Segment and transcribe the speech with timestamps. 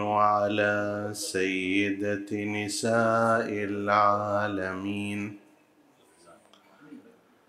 [0.00, 5.36] وعلى سيدة نساء العالمين.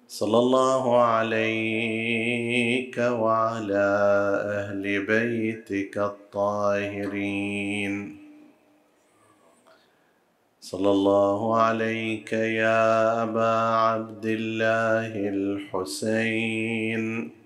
[0.08, 3.88] صلى الله عليك وعلى
[4.46, 8.18] أهل بيتك الطاهرين.
[10.62, 17.39] صلى الله عليك يا أبا عبد الله الحسين.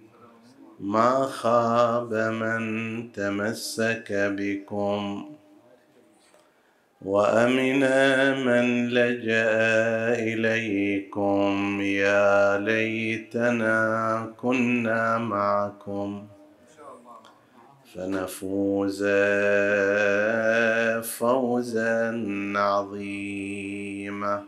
[0.84, 2.64] ما خاب من
[3.12, 5.30] تمسك بكم
[7.02, 7.80] وأمن
[8.46, 9.52] من لجأ
[10.14, 16.28] إليكم يا ليتنا كنا معكم
[17.94, 19.04] فنفوز
[21.04, 22.24] فوزا
[22.56, 24.44] عظيما.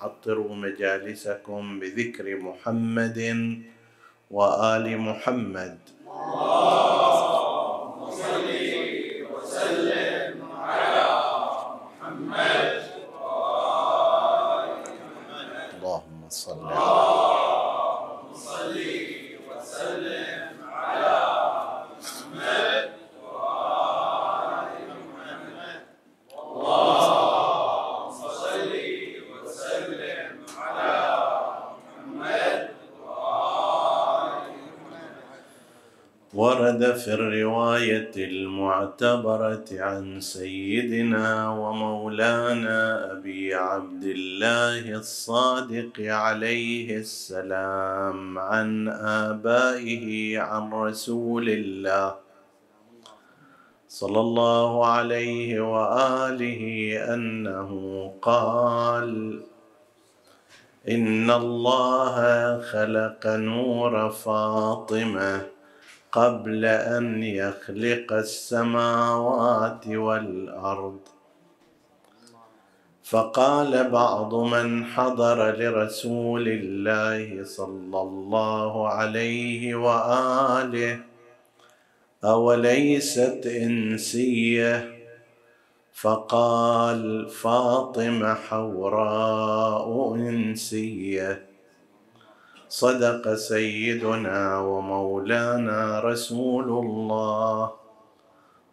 [0.00, 3.18] عطروا مجالسكم بذكر محمد
[4.30, 5.78] وآل محمد.
[36.40, 48.88] ورد في الرواية المعتبرة عن سيدنا ومولانا أبي عبد الله الصادق عليه السلام عن
[49.28, 52.14] آبائه عن رسول الله
[53.88, 56.64] صلى الله عليه وآله
[57.14, 57.70] أنه
[58.22, 59.40] قال
[60.88, 62.16] إن الله
[62.60, 65.49] خلق نور فاطمة
[66.12, 70.98] قبل أن يخلق السماوات والأرض.
[73.02, 81.00] فقال بعض من حضر لرسول الله صلى الله عليه وآله
[82.24, 85.00] أوليست إنسية؟
[85.92, 91.49] فقال فاطمة حوراء إنسية.
[92.70, 97.72] صدق سيدنا ومولانا رسول الله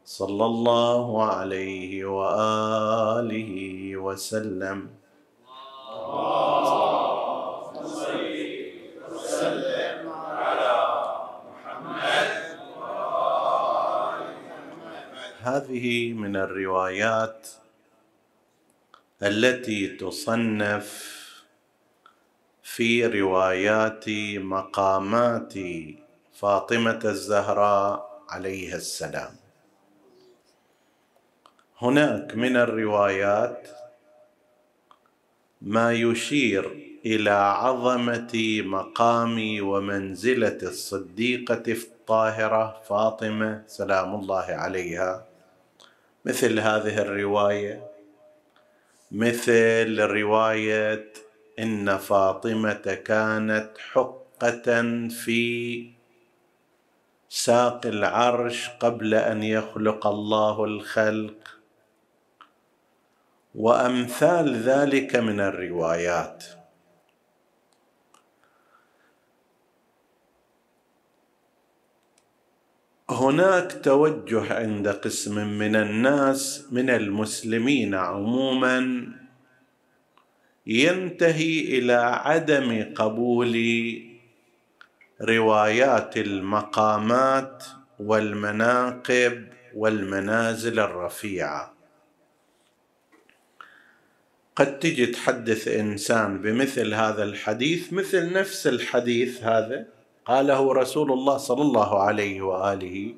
[0.06, 3.52] صلى الله عليه وآله
[3.98, 4.90] وسلم.
[15.42, 17.48] هذه من الروايات
[19.24, 21.17] التي تصنف
[22.78, 24.06] في روايات
[24.38, 25.54] مقامات
[26.34, 29.36] فاطمة الزهراء عليها السلام.
[31.82, 33.68] هناك من الروايات
[35.62, 36.66] ما يشير
[37.06, 45.26] إلى عظمة مقام ومنزلة الصديقة الطاهرة فاطمة سلام الله عليها
[46.26, 47.88] مثل هذه الرواية
[49.12, 51.27] مثل رواية
[51.60, 55.92] إن فاطمة كانت حقة في
[57.30, 61.58] ساق العرش قبل أن يخلق الله الخلق.
[63.56, 66.44] وأمثال ذلك من الروايات.
[73.10, 79.08] هناك توجه عند قسم من الناس من المسلمين عموما
[80.68, 83.56] ينتهي إلى عدم قبول
[85.22, 87.64] روايات المقامات
[88.00, 91.74] والمناقب والمنازل الرفيعة.
[94.56, 99.88] قد تجي تحدث إنسان بمثل هذا الحديث مثل نفس الحديث هذا
[100.26, 103.16] قاله رسول الله صلى الله عليه وآله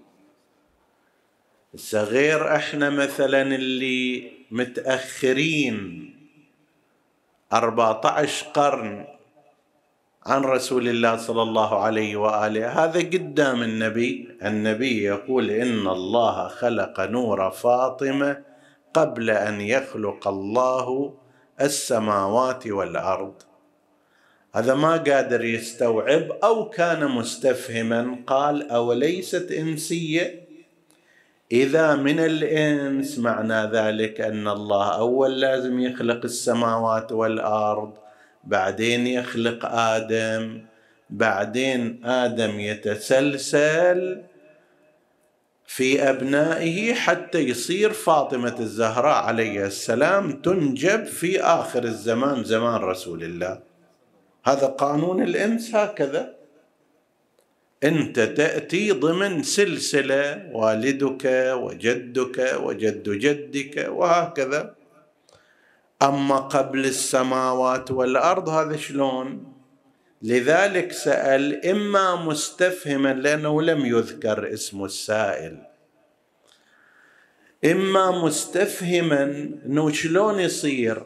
[1.94, 6.19] غير إحنا مثلا اللي متأخرين
[7.54, 9.08] 14 قرن
[10.26, 12.84] عن رسول الله صلى الله عليه وآله.
[12.84, 14.38] هذا قدام النبي.
[14.44, 18.44] النبي يقول إن الله خلق نور فاطمة
[18.94, 21.14] قبل أن يخلق الله
[21.62, 23.34] السماوات والأرض.
[24.56, 28.18] هذا ما قادر يستوعب أو كان مستفهما.
[28.28, 30.49] قال أوليست إنسية؟
[31.52, 37.94] إذا من الإنس معنى ذلك أن الله أول لازم يخلق السماوات والأرض
[38.44, 40.62] بعدين يخلق آدم
[41.10, 44.22] بعدين آدم يتسلسل
[45.66, 53.60] في أبنائه حتى يصير فاطمة الزهراء عليه السلام تنجب في آخر الزمان زمان رسول الله.
[54.46, 56.39] هذا قانون الإنس هكذا.
[57.84, 64.76] أنت تأتي ضمن سلسلة والدك وجدك وجد جدك وهكذا.
[66.02, 69.54] أما قبل السماوات والأرض هذا شلون؟
[70.22, 75.58] لذلك سأل إما مستفهما لأنه لم يذكر اسم السائل.
[77.66, 79.24] إما مستفهما
[79.66, 81.04] أنه شلون يصير؟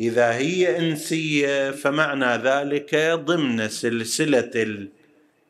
[0.00, 4.88] إذا هي إنسية فمعنى ذلك ضمن سلسلة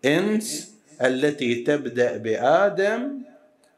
[0.07, 3.19] الإنس التي تبدأ بآدم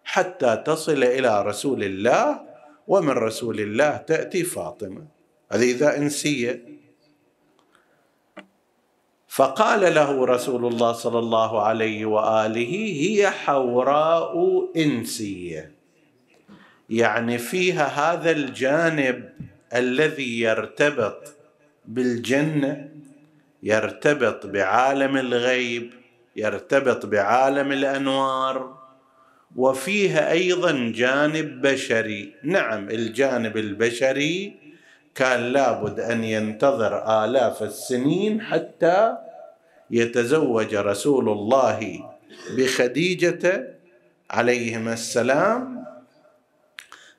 [0.04, 2.40] حتى تصل إلى رسول الله
[2.88, 5.06] ومن رسول الله تأتي فاطمة.
[5.52, 6.62] هذه إذا إنسية.
[9.28, 14.34] فقال له رسول الله صلى الله عليه وآله هي حوراء
[14.76, 15.72] إنسية.
[16.90, 19.32] يعني فيها هذا الجانب
[19.74, 21.34] الذي يرتبط
[21.84, 22.88] بالجنة
[23.62, 25.97] يرتبط بعالم الغيب
[26.38, 28.78] يرتبط بعالم الأنوار
[29.56, 32.34] وفيها أيضا جانب بشري.
[32.42, 34.56] نعم الجانب البشري
[35.14, 39.16] كان لابد أن ينتظر آلاف السنين حتى
[39.90, 42.10] يتزوج رسول الله
[42.56, 43.74] بخديجة
[44.30, 45.84] عليهما السلام.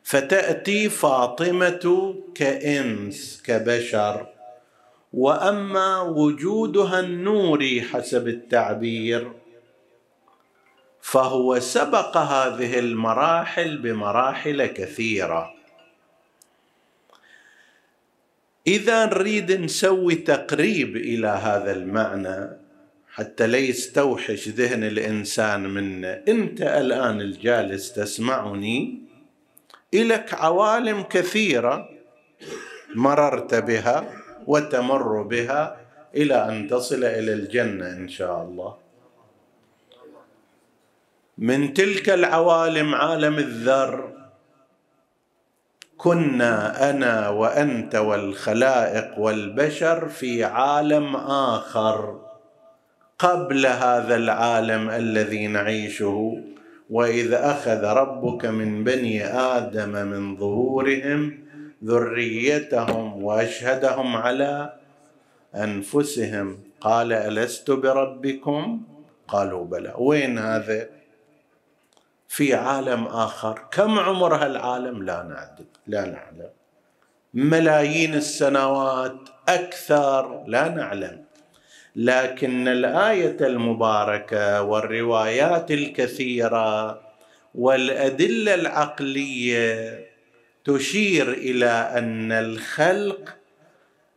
[0.03, 4.27] فتأتي فاطمة كإنس كبشر.
[5.13, 9.31] وأما وجودها النوري حسب التعبير
[11.01, 15.53] فهو سبق هذه المراحل بمراحل كثيرة.
[18.67, 22.49] إذا نريد نسوي تقريب إلى هذا المعنى
[23.13, 29.01] حتى لا يستوحش ذهن الإنسان منا أنت الآن الجالس تسمعني
[29.93, 31.89] الك عوالم كثيرة
[32.95, 34.18] مررت بها.
[34.49, 35.77] وتمر بها
[36.15, 38.75] إلى أن تصل إلى الجنة إن شاء الله.
[41.37, 43.93] من تلك العوالم عالم الذر
[45.97, 51.15] كنا أنا وأنت والخلائق والبشر في عالم
[51.55, 52.19] آخر
[53.19, 56.37] قبل هذا العالم الذي نعيشه
[56.89, 61.48] وإذ أخذ ربك من بني آدم من ظهورهم
[61.83, 64.73] ذريتهم وأشهدهم على
[65.55, 66.59] أنفسهم.
[66.81, 68.81] قال ألست بربكم؟
[69.27, 69.93] قالوا بلى.
[69.97, 70.89] وين هذا؟
[72.27, 73.67] في عالم آخر.
[73.71, 76.49] كم عمر هالعالم؟ لا نعدد لا نعلم.
[77.33, 81.23] ملايين السنوات أكثر لا نعلم.
[81.95, 87.01] لكن الآية المباركة والروايات الكثيرة
[87.55, 90.08] والأدلة العقلية
[90.69, 93.35] تشير إلى أن الخلق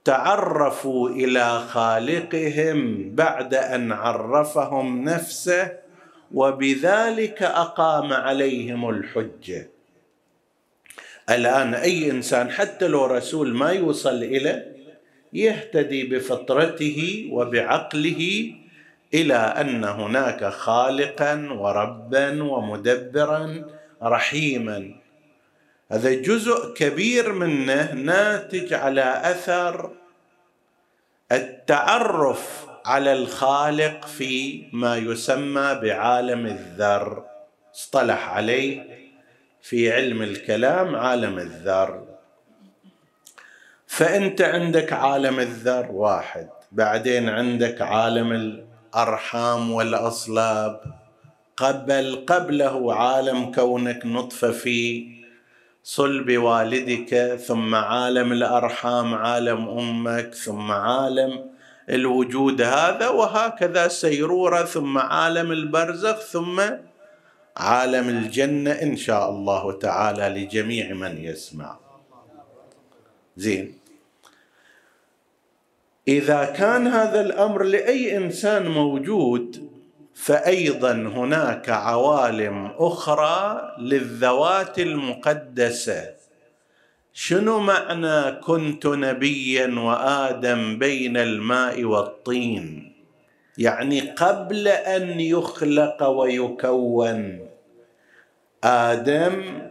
[0.04, 5.72] تعرفوا إلى خالقهم بعد أن عرفهم نفسه
[6.34, 9.68] وبذلك أقام عليهم الحجة.
[11.30, 14.66] الآن أي إنسان حتى لو رسول ما يوصل إلى
[15.32, 18.52] يهتدي بفطرته وبعقله
[19.14, 23.64] إلى أن هناك خالقا وربا ومدبرا
[24.02, 25.01] رحيما.
[25.92, 29.90] هذا جزء كبير منه ناتج على أثر
[31.32, 37.24] التعرف على الخالق في ما يسمى بعالم الذر.
[37.74, 38.86] اصطلح عليه
[39.62, 42.04] في علم الكلام عالم الذر.
[43.86, 50.80] فأنت عندك عالم الذر واحد بعدين عندك عالم الأرحام والأصلاب.
[51.56, 55.21] قبل قبله عالم كونك نطفة في
[55.84, 61.50] صلب والدك ثم عالم الأرحام عالم أمك ثم عالم
[61.90, 66.62] الوجود هذا وهكذا سيرورة ثم عالم البرزخ ثم
[67.56, 71.78] عالم الجنة إن شاء الله تعالى لجميع من يسمع.
[73.36, 73.78] زين.
[76.08, 79.71] إذا كان هذا الأمر لأي إنسان موجود
[80.14, 86.14] فايضا هناك عوالم أخرى للذوات المقدسة.
[87.12, 92.92] شنو معنى كنت نبيا وآدم بين الماء والطين؟
[93.58, 97.48] يعني قبل أن يخلق ويكون.
[98.64, 99.62] آدم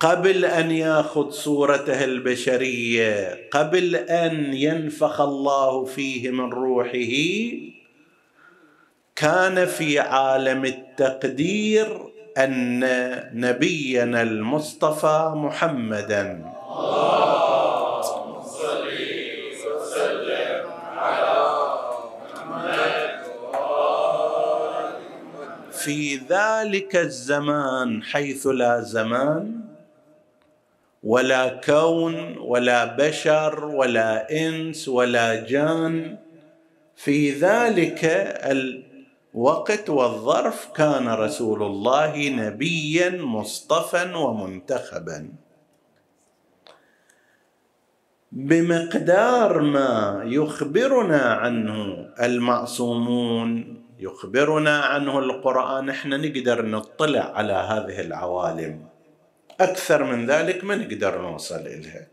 [0.00, 7.16] قبل أن يأخذ صورته البشرية قبل أن ينفخ الله فيه من روحه
[9.16, 12.00] كان في عالم التقدير
[12.38, 12.80] أن
[13.32, 16.52] نبينا المصطفى محمدا.
[25.72, 29.60] في ذلك الزمان حيث لا زمان
[31.02, 36.16] ولا كون ولا بشر ولا إنس ولا جان
[36.96, 38.04] في ذلك
[39.36, 45.28] الوقت والظرف كان رسول الله نبيا مصطفى ومنتخبا.
[48.32, 51.74] بمقدار ما يخبرنا عنه
[52.20, 53.50] المعصومون
[53.98, 58.86] يخبرنا عنه القرآن إحنا نقدر نطلع على هذه العوالم.
[59.60, 62.08] أكثر من ذلك ما نقدر نوصل إليها.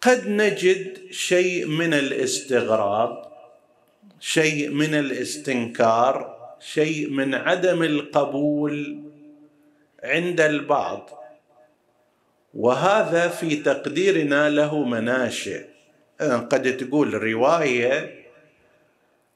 [0.00, 3.27] قد نجد شيء من الاستغراب
[4.20, 9.02] شيء من الاستنكار شيء من عدم القبول
[10.04, 11.10] عند البعض.
[12.54, 15.64] وهذا في تقديرنا له مناشئ.
[16.20, 18.24] قد تقول رواية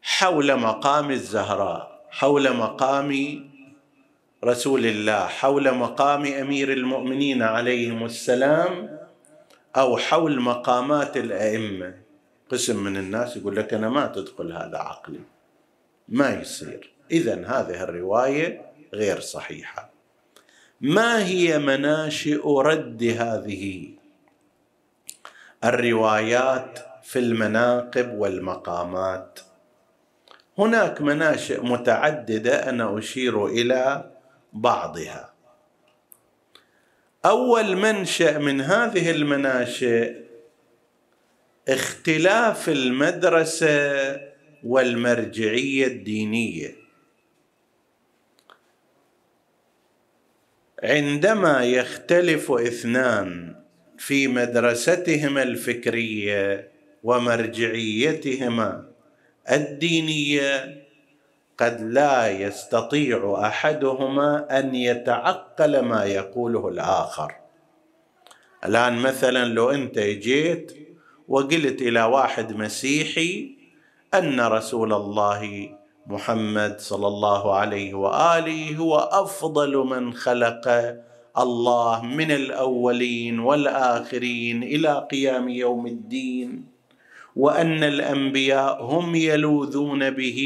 [0.02, 3.40] حول مقام الزهراء حول مقام
[4.44, 8.98] رسول الله حول مقام أمير المؤمنين عليهم السلام
[9.76, 12.01] أو حول مقامات الأئمة.
[12.52, 15.20] قسم من الناس يقول لك أنا ما تدخل هذا عقلي.
[16.08, 16.92] ما يصير.
[17.10, 19.90] اذا هذه الرواية غير صحيحة.
[20.80, 23.88] ما هي مناشئ رد هذه؟
[25.64, 29.40] الروايات في المناقب والمقامات.
[30.58, 34.10] هناك مناشئ متعددة أنا أشير إلى
[34.52, 35.32] بعضها.
[37.24, 40.21] أول منشأ من هذه المناشئ
[41.68, 44.20] اختلاف المدرسة
[44.64, 46.76] والمرجعية الدينية.
[50.84, 53.54] عندما يختلف اثنان
[53.98, 56.68] في مدرستهما الفكرية
[57.02, 58.88] ومرجعيتهما
[59.50, 60.82] الدينية
[61.58, 67.34] قد لا يستطيع أحدهما أن يتعقل ما يقوله الآخر.
[68.64, 70.81] الآن مثلا لو أنت جيت
[71.32, 73.56] وقلت إلى واحد مسيحي
[74.14, 75.70] أن رسول الله
[76.06, 80.66] محمد صلى الله عليه وآله هو أفضل من خلق
[81.38, 86.64] الله من الأولين والآخرين إلى قيام يوم الدين
[87.36, 90.40] وأن الأنبياء هم يلوذون به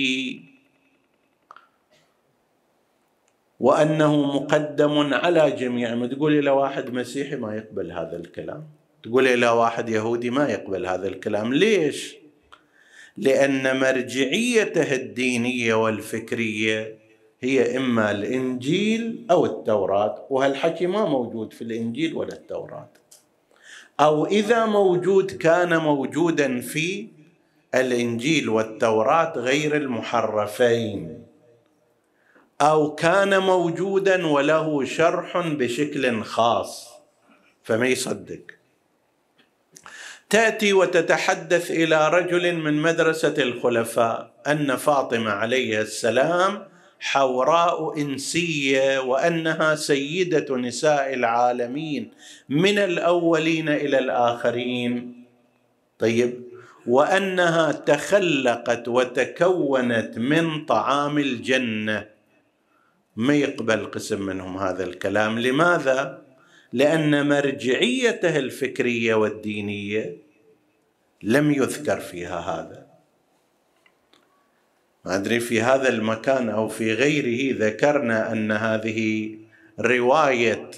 [3.61, 5.95] وأنه مقدم على جميع.
[5.95, 10.87] ما تقول إلى واحد مسيحي ما يقبل هذا الكلام؟ تقول إلى واحد يهودي ما يقبل
[10.87, 11.55] هذا الكلام.
[11.55, 12.17] ليش؟
[13.17, 16.99] لأن مرجعيته الدينية والفكرية
[17.41, 22.89] هي إما الإنجيل أو التوراة وهالحكي ما موجود في الإنجيل ولا التوراة.
[24.01, 27.09] أو إذا موجود كان موجودا في
[27.75, 31.23] الإنجيل والتوراة غير المحرفين.
[32.61, 36.89] أو كان موجودا وله شرح بشكل خاص.
[37.63, 38.57] فما يصدق.
[40.31, 46.69] تأتي وتتحدث إلى رجل من مدرسة الخلفاء أن فاطمة عليه السلام
[47.01, 52.11] حوراء إنسية وأنها سيدة نساء العالمين
[52.49, 55.25] من الأولين إلى الآخرين.
[55.99, 56.43] طيب
[56.87, 62.07] وأنها تخلقت وتكونت من طعام الجنة.
[63.17, 66.26] ما يقبل قسم منهم هذا الكلام؟ لماذا؟
[66.77, 70.17] لأن مرجعيته الفكرية والدينية
[71.23, 72.87] لم يذكر فيها هذا.
[75.05, 79.31] ما أدري في هذا المكان أو في غيره ذكرنا أن هذه
[79.81, 80.71] رواية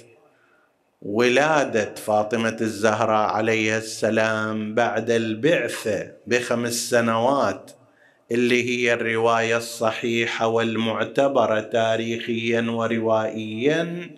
[1.01, 7.71] ولادة فاطمة الزهراء عليها السلام بعد البعثه بخمس سنوات
[8.31, 14.09] اللي هي الرواية الصحيحة والمعتبرة تاريخيا وروائيا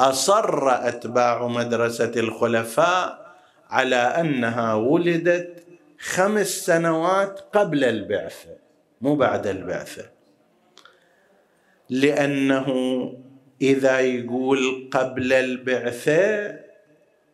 [0.00, 3.34] أصر أتباع مدرسة الخلفاء
[3.70, 5.64] على أنها ولدت
[5.98, 8.56] خمس سنوات قبل البعثه
[9.00, 10.10] مو بعد البعثه
[11.90, 12.68] لأنه
[13.62, 16.58] إذا يقول قبل البعثه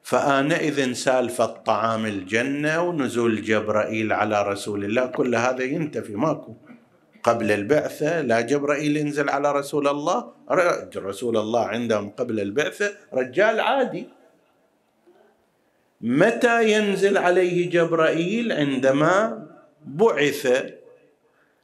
[0.02, 6.56] فآنئذ سالفة طعام الجنة ونزول جبرائيل على رسول الله كل هذا ينتفي ماكو.
[7.28, 10.32] قبل البعثة لا جبرائيل ينزل على رسول الله.
[10.96, 14.08] رسول الله عندهم قبل البعثة رجال عادي.
[16.00, 19.46] متى ينزل عليه جبرائيل؟ عندما
[19.84, 20.72] بعث.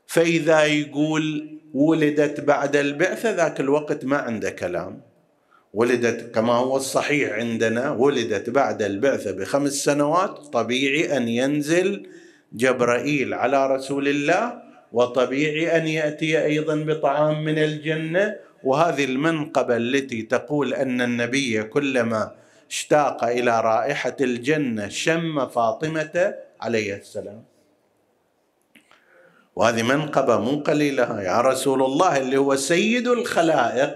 [0.07, 1.25] فإذا يقول
[1.75, 5.01] ولدت بعد البعثة ذاك الوقت ما عنده كلام.
[5.75, 12.07] ولدت كما هو الصحيح عندنا ولدت بعد البعثة بخمس سنوات طبيعي أن ينزل
[12.53, 14.64] جبرائيل على رسول الله.
[14.95, 18.37] وطبيعي أن يأتي أيضا بطعام من الجنة.
[18.65, 22.23] وهذه المنقبة التي تقول أن النبي كلما
[22.71, 27.43] اشتاق إلى رائحة الجنة شم فاطمة عليه السلام.
[29.57, 31.23] وهذه منقبة مو قليلة.
[31.23, 33.91] يا رسول الله اللي هو سيد الخلائق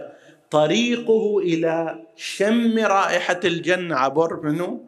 [0.50, 4.81] طريقه إلى شم رائحة الجنة عبر منه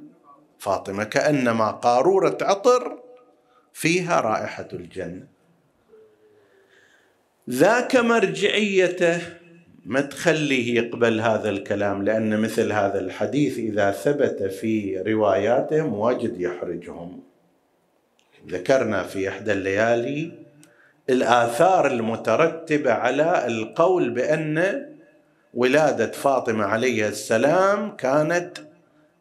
[0.59, 2.99] فاطمة كأنما قارورة عطر
[3.73, 5.29] فيها رائحة الجنة.
[7.50, 9.21] ذاك مرجعيته
[9.85, 17.21] ما تخليه يقبل هذا الكلام لأن مثل هذا الحديث إذا ثبت في رواياتهم واجد يحرجهم.
[18.49, 20.33] ذكرنا في إحدى الليالي
[21.11, 24.87] الآثار المترتبة على القول بأن
[25.54, 28.59] ولادة فاطمة عليه السلام كانت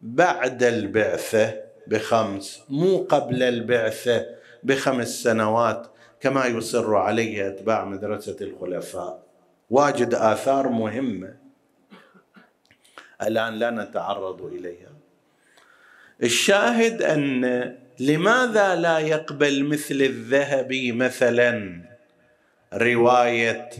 [0.02, 1.54] بعد البعثة
[1.86, 4.26] بخمس مو قبل البعثة
[4.62, 5.86] بخمس سنوات.
[6.20, 9.22] كما يصر عليه أتباع مدرسة الخلفاء.
[9.70, 11.34] واجد آثار مهمة
[13.22, 14.90] الآن لا نتعرض إليها.
[16.22, 21.80] الشاهد أن لماذا لا يقبل مثل الذهبي مثلا؟
[22.74, 23.70] رواية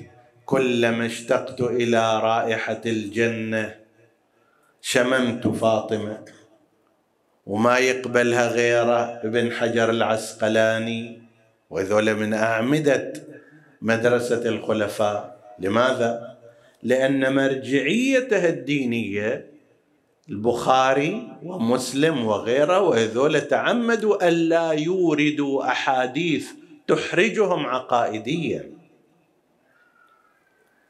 [0.47, 3.75] كلما اشتقت إلى رائحة الجنة
[4.81, 6.25] شممت فاطمة.
[7.47, 11.30] وما يقبلها غيره ابن حجر العسقلاني.
[11.71, 13.13] وذول من أعمدة
[13.83, 15.41] مدرسة الخلفاء.
[15.59, 16.37] لماذا؟
[16.83, 19.51] لأن مرجعيته الدينية
[20.29, 26.49] البخاري ومسلم وغيره وهذول تعمدوا الا يوردوا أحاديث
[26.87, 28.71] تحرجهم عقائديا.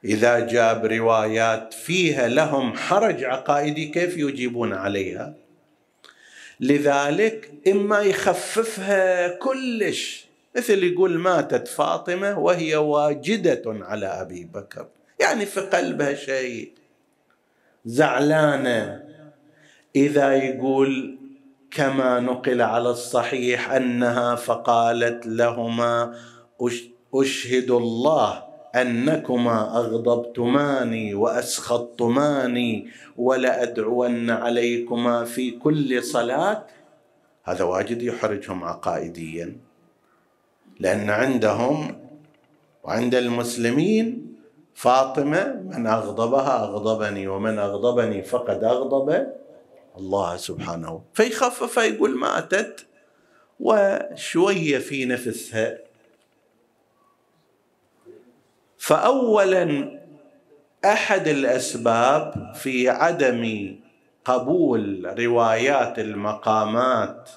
[0.05, 5.35] إذا جاب روايات فيها لهم حرج عقائدي كيف يجيبون عليها؟
[6.61, 14.87] لذلك إما يخففها كلش مثل يقول ماتت فاطمة وهي واجدة على أبي بكر.
[15.21, 16.73] يعني في قلبها شيء.
[17.85, 19.03] زعلانة.
[19.97, 21.19] إذا يقول
[21.71, 26.15] كما نقل على الصحيح أنها فقالت لهما
[27.15, 28.43] أشهد الله
[28.75, 36.67] أنكما أغضبتماني وأسخطتماني ولأدعون عليكما في كل صلاة.
[37.45, 39.70] هذا واجد يحرجهم عقائديا.
[40.81, 42.01] لأن عندهم
[42.85, 44.37] وعند المسلمين
[44.75, 49.27] فاطمة من أغضبها أغضبني ومن أغضبني فقد أغضب
[49.99, 51.03] الله سبحانه.
[51.15, 52.87] فيخفف يقول ماتت
[53.61, 55.79] وشويه في نفسها.
[58.79, 59.99] فاولا
[60.85, 63.77] أحد الأسباب في عدم
[64.25, 67.31] قبول روايات المقامات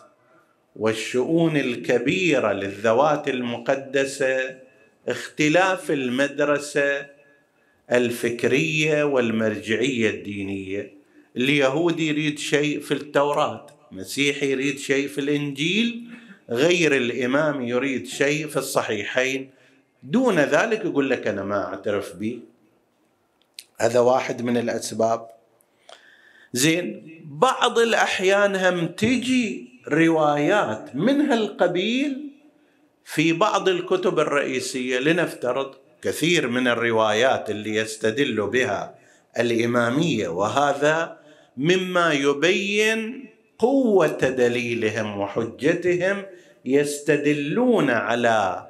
[0.75, 4.59] والشؤون الكبيرة للذوات المقدسة
[5.07, 7.05] اختلاف المدرسة
[7.91, 10.93] الفكرية والمرجعية الدينية.
[11.37, 16.03] اليهودي يريد شيء في التوراة مسيحي يريد شيء في الإنجيل
[16.49, 19.49] غير الإمام يريد شيء في الصحيحين.
[20.03, 22.39] دون ذلك يقول لك أنا ما أعترف به
[23.79, 25.27] هذا واحد من الأسباب.
[26.53, 32.29] زين بعض الأحيان هم تجي روايات من هالقبيل
[33.05, 38.95] في بعض الكتب الرئيسية لنفترض كثير من الروايات اللي يستدل بها
[39.39, 41.17] الإمامية وهذا
[41.57, 46.25] مما يبين قوة دليلهم وحجتهم
[46.65, 48.69] يستدلون على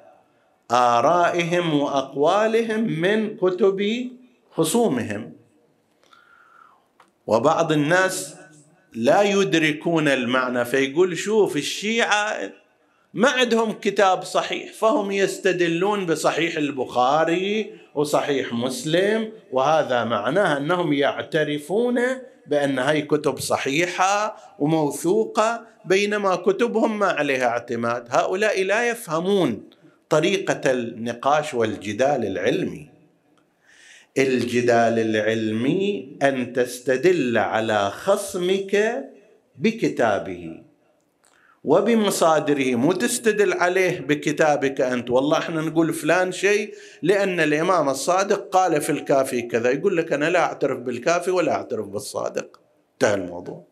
[0.72, 4.10] آرائهم وأقوالهم من كتب
[4.52, 5.34] خصومهم.
[7.28, 8.36] وبعض الناس
[8.96, 12.52] لا يدركون المعنى فيقول شوف الشيعة
[13.14, 22.00] ما عندهم كتاب صحيح فهم يستدلون بصحيح البخاري وصحيح مسلم وهذا معناه أنهم يعترفون
[22.48, 28.08] بأن هاي كتب صحيحة وموثوقة بينما كتبهم ما عليها اعتماد.
[28.10, 29.64] هؤلاء لا يفهمون
[30.10, 32.93] طريقة النقاش والجدال العلمي.
[34.18, 39.04] الجدال العلمي أن تستدل على خصمك
[39.58, 40.62] بكتابه.
[41.64, 45.10] وبمصادره مو تستدل عليه بكتابك أنت.
[45.10, 49.72] والله إحنا نقول فلان شيء لأن الإمام الصادق قال في الكافي كذا.
[49.72, 52.60] يقول لك أنا لا أعترف بالكافي ولا أعترف بالصادق.
[52.94, 53.64] انتهى الموضوع.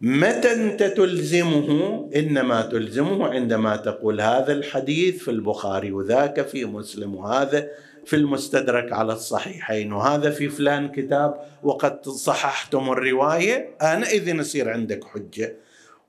[0.00, 7.68] متى أنت تلزمه؟ إنما تلزمه عندما تقول هذا الحديث في البخاري وذاك في مسلم وهذا.
[8.08, 9.92] في المستدرك على الصحيحين.
[9.92, 15.56] وهذا في فلان كتاب وقد صححتم الرواية أنا إذن يصير عندك حجة.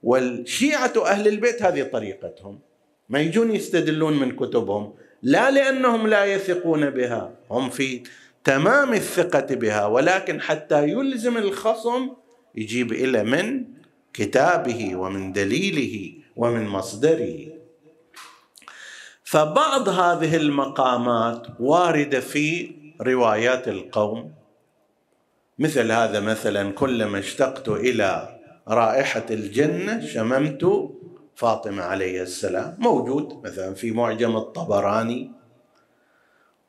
[0.04, 2.60] والشيعة أهل البيت هذه طريقتهم.
[3.10, 4.94] ما يجون يستدلون من كتبهم.
[5.24, 8.04] لا لأنهم لا يثقون بها هم في
[8.44, 9.86] تمام الثقة بها.
[9.86, 12.10] ولكن حتى يلزم الخصم
[12.56, 13.66] يجيب إلى من
[14.14, 17.59] كتابه ومن دليله ومن مصدره.
[19.30, 24.32] فبعض هذه المقامات واردة في روايات القوم.
[25.60, 30.90] مثل هذا مثلا كلما اشتقت إلى رائحة الجنة شممت
[31.36, 32.76] فاطمة عليه السلام.
[32.80, 35.32] موجود مثلا في معجم الطبراني.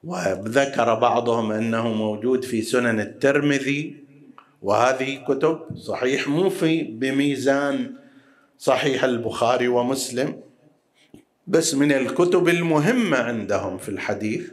[0.05, 4.05] وذكر بعضهم أنه موجود في سنن الترمذي.
[4.63, 7.95] وهذه كتب صحيح مو في بميزان
[8.59, 10.50] صحيح البخاري ومسلم.
[11.47, 14.51] بس من الكتب المهمة عندهم في الحديث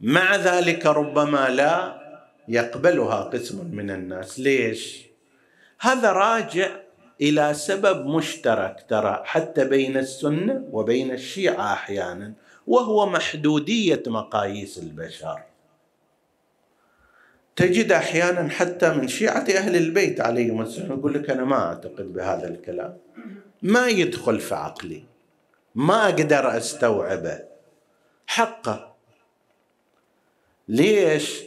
[0.00, 2.02] مع ذلك ربما لا
[2.48, 4.40] يقبلها قسم من الناس.
[4.40, 5.06] ليش؟
[5.80, 6.68] هذا راجع
[7.20, 12.32] إلى سبب مشترك ترى حتى بين السنة وبين الشيعة أحيانا
[12.66, 15.42] وهو محدودية مقاييس البشر.
[17.56, 22.48] تجد أحيانا حتى من شيعة أهل البيت عليهم السلام يقول لك أنا ما أعتقد بهذا
[22.48, 22.98] الكلام.
[23.62, 25.11] ما يدخل في عقلي.
[25.74, 27.38] ما أقدر أستوعبه.
[28.26, 28.94] حقه.
[30.68, 31.42] ليش؟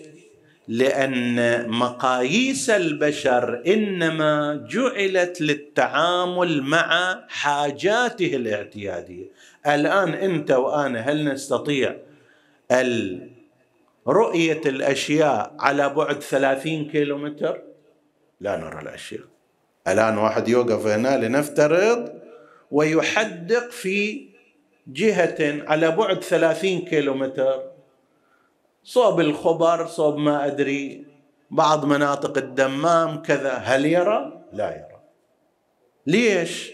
[0.67, 9.25] لأن مقاييس البشر إنما جعلت للتعامل مع حاجاته الاعتيادية.
[9.67, 11.95] الآن أنت وأنا هل نستطيع
[14.07, 17.61] رؤية الأشياء على بعد ثلاثين كيلو متر
[18.41, 19.21] لا نرى الأشياء.
[19.87, 22.14] الآن واحد يوقف هنا لنفترض
[22.71, 24.29] ويحدق في
[24.87, 27.75] جهة على بعد ثلاثين كيلو متر
[28.83, 31.05] صوب الخبر صوب ما أدري.
[31.51, 33.53] بعض مناطق الدمام كذا.
[33.53, 35.01] هل يرى؟ لا يرى.
[36.07, 36.71] ليش؟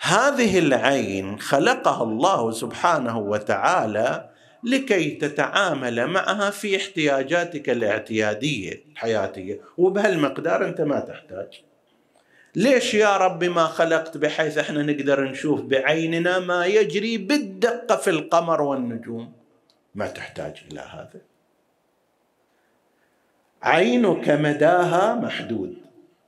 [0.00, 4.30] هذه العين خلقها الله سبحانه وتعالى
[4.64, 9.60] لكي تتعامل معها في احتياجاتك الاعتيادية الحياتية.
[9.78, 11.62] وبهالمقدار أنت ما تحتاج.
[12.54, 18.62] ليش يا رب ما خلقت بحيث إحنا نقدر نشوف بعيننا ما يجري بالدقة في القمر
[18.62, 19.32] والنجوم؟
[19.94, 21.20] ما تحتاج إلى هذا.
[23.62, 25.76] عينك مداها محدود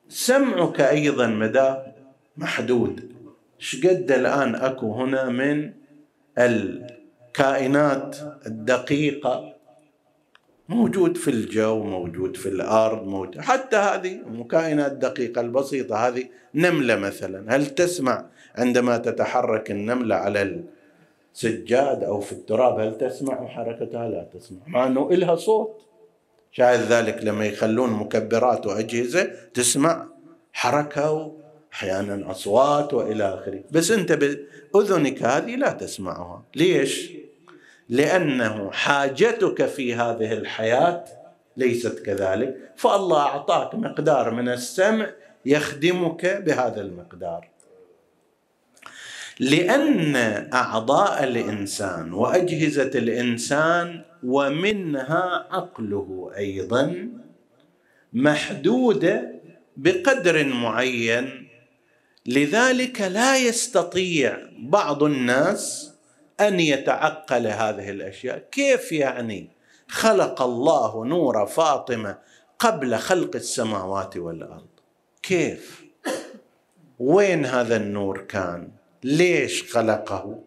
[0.09, 1.95] سمعك أيضا مداه
[2.37, 3.13] محدود.
[3.59, 5.73] شقد الآن أكو هنا من
[6.39, 6.87] ال
[7.33, 9.52] الكائنات الدقيقة؟
[10.69, 13.41] موجود في الجو موجود في الأرض موجود.
[13.41, 17.57] حتى هذه الكائنات الدقيقة البسيطة هذه نملة مثلا.
[17.57, 20.63] هل تسمع عندما تتحرك النملة على
[21.35, 24.59] السجاد أو في التراب؟ هل تسمع حركتها؟ لا تسمع.
[24.67, 25.87] مع انه إلها صوت.
[26.53, 30.07] شاهد ذلك لما يخلون مكبرات وأجهزة تسمع
[30.53, 31.33] حركة
[31.73, 33.61] أحيانا أصوات وإلى آخره.
[33.71, 36.45] بس أنت بأذنك هذه لا تسمعها.
[36.57, 37.13] ليش؟
[37.89, 41.05] لأنه حاجتك في هذه الحياة
[41.57, 45.07] ليست كذلك فالله أعطاك مقدار من السمع
[45.47, 47.49] يخدمك بهذا المقدار.
[49.41, 50.17] لأن
[50.53, 57.09] أعضاء الإنسان وأجهزة الإنسان ومنها عقله أيضا
[58.13, 59.33] محدودة
[59.77, 61.49] بقدر معين
[62.27, 65.92] لذلك لا يستطيع بعض الناس
[66.49, 68.39] أن يتعقل هذه الأشياء.
[68.51, 69.51] كيف يعني
[69.89, 72.19] خلق الله نور فاطمة
[72.59, 74.67] قبل خلق السماوات والأرض؟
[75.23, 75.85] كيف؟
[76.99, 78.69] وين هذا النور كان؟
[79.05, 80.39] ليش خلقه؟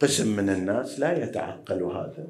[0.00, 2.26] قسم من الناس لا يتعقل هذا.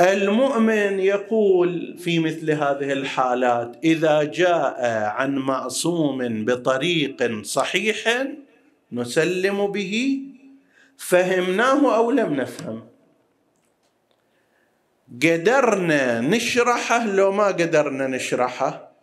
[0.00, 8.26] المؤمن يقول في مثل هذه الحالات إذا جاء عن معصوم بطريق صحيح
[8.92, 10.20] نسلم به
[10.98, 12.86] فهمناه أو لم نفهم.
[15.22, 18.94] قدرنا نشرحه لو ما قدرنا نشرحه.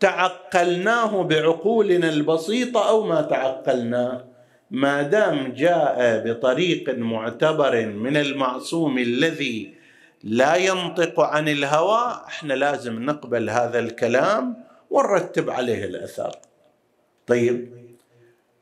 [0.00, 4.24] تعقلناه بعقولنا البسيطة أو ما تعقلناه
[4.70, 9.74] ما دام جاء بطريق معتبر من المعصوم الذي
[10.24, 16.36] لا ينطق عن الهوى إحنا لازم نقبل هذا الكلام ونرتب عليه الأثر.
[17.26, 17.85] طيب.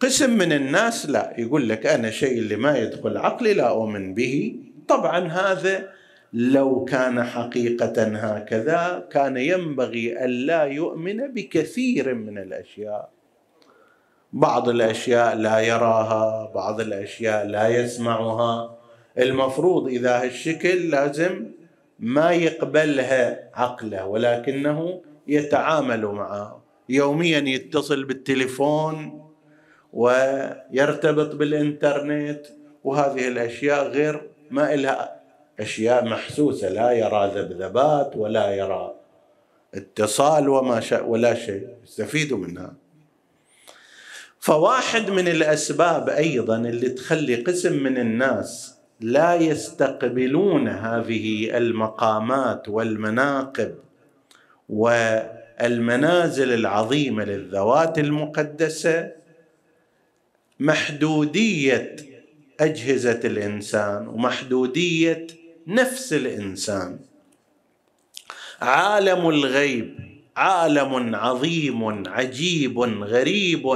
[0.01, 4.57] قسم من الناس لا يقول لك أنا شيء اللي ما يدخل عقلي لا أؤمن به.
[4.89, 5.89] طبعا هذا
[6.33, 13.11] لو كان حقيقة هكذا كان ينبغي الا يؤمن بكثير من الأشياء.
[14.33, 18.79] بعض الأشياء لا يراها بعض الأشياء لا يسمعها.
[19.19, 21.47] المفروض إذا هالشكل لازم
[21.99, 29.24] ما يقبلها عقله ولكنه يتعامل معها يوميا يتصل بالتليفون
[29.95, 32.47] ويرتبط بالإنترنت
[32.85, 35.21] وهذه الأشياء غير ما إلها
[35.61, 38.95] أشياء محسوسة لا يرى ذبذبات ولا يرى
[39.75, 41.69] اتصال وما شاء ولا شيء.
[41.85, 42.75] يستفيدوا منها.
[44.41, 53.75] فواحد من الأسباب أيضا اللي تخلي قسم من الناس لا يستقبلون هذه المقامات والمناقب
[54.69, 59.24] والمنازل العظيمة للذوات المقدسة
[60.61, 61.97] محدودية
[62.61, 65.27] أجهزة الإنسان ومحدودية
[65.67, 66.99] نفس الإنسان.
[68.61, 73.67] عالم الغيب عالم عظيم عجيب غريب.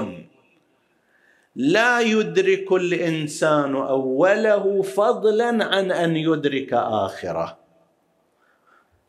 [1.56, 7.58] لا يدرك الإنسان أوله فضلا عن أن يدرك آخره.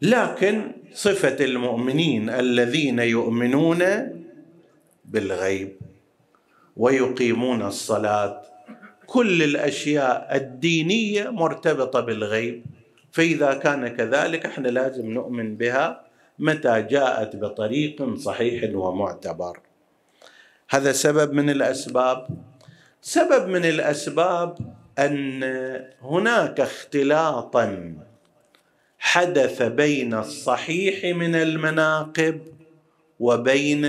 [0.02, 3.84] لكن صفة المؤمنين الذين يؤمنون
[5.06, 5.89] بالغيب.
[6.78, 8.42] ويقيمون الصلاة.
[9.06, 12.66] كل الأشياء الدينية مرتبطة بالغيب.
[13.12, 16.06] فإذا كان كذلك إحنا لازم نؤمن بها
[16.40, 19.60] متى جاءت بطريق صحيح ومعتبر.
[20.70, 22.28] هذا سبب من الأسباب.
[23.02, 24.58] سبب من الأسباب
[25.00, 25.44] أن
[26.02, 27.96] هناك اختلاطا
[29.00, 32.42] حدث بين الصحيح من المناقب
[33.20, 33.86] وبين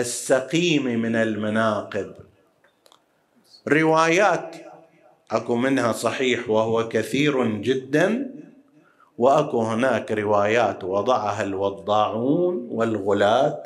[0.00, 2.12] السقيم من المناقب.
[3.68, 4.56] روايات
[5.30, 8.30] أكو منها صحيح وهو كثير جدا
[9.18, 13.62] وأكو هناك روايات وضعها الوضاعون والغلاة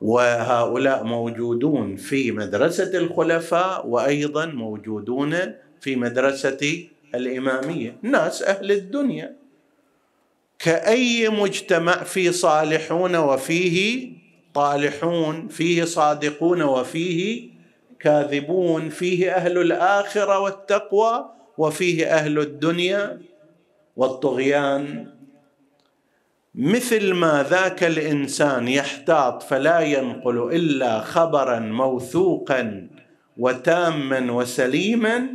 [0.00, 5.36] وهؤلاء موجودون في مدرسة الخلفاء وأيضا موجودون
[5.80, 7.96] في مدرسة الإمامية.
[8.02, 9.36] ناس أهل الدنيا.
[10.58, 14.08] كأي مجتمع فيه صالحون وفيه
[14.56, 17.50] طالحون فيه صادقون وفيه
[18.00, 23.20] كاذبون فيه أهل الآخرة والتقوى وفيه أهل الدنيا
[23.96, 25.06] والطغيان.
[26.54, 32.88] مثل ما ذاك الإنسان يحتاط فلا ينقل إلا خبرا موثوقا
[33.38, 35.26] وتاما وسليما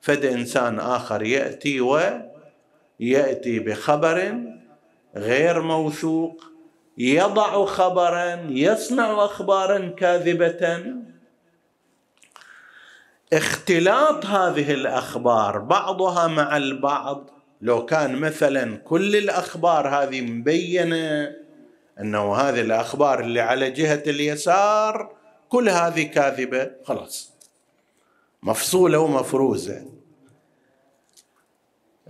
[0.00, 4.40] فد إنسان آخر يأتي وياتي بخبر
[5.16, 6.55] غير موثوق.
[6.98, 10.84] يضع خبرا يصنع اخبارا كاذبة.
[13.32, 17.30] اختلاط هذه الأخبار بعضها مع البعض.
[17.60, 21.32] لو كان مثلا كل الأخبار هذه مبينة
[22.00, 25.16] أنه هذه الأخبار اللي على جهة اليسار
[25.48, 27.32] كل هذه كاذبة خلاص.
[28.42, 29.95] مفصولة ومفروزة.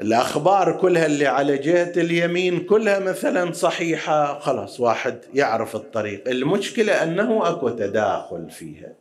[0.01, 4.39] الأخبار كلها اللي على جهة اليمين كلها مثلا صحيحة.
[4.39, 6.29] خلاص واحد يعرف الطريق.
[6.29, 8.93] المشكلة أنه أكو تداخل فيها.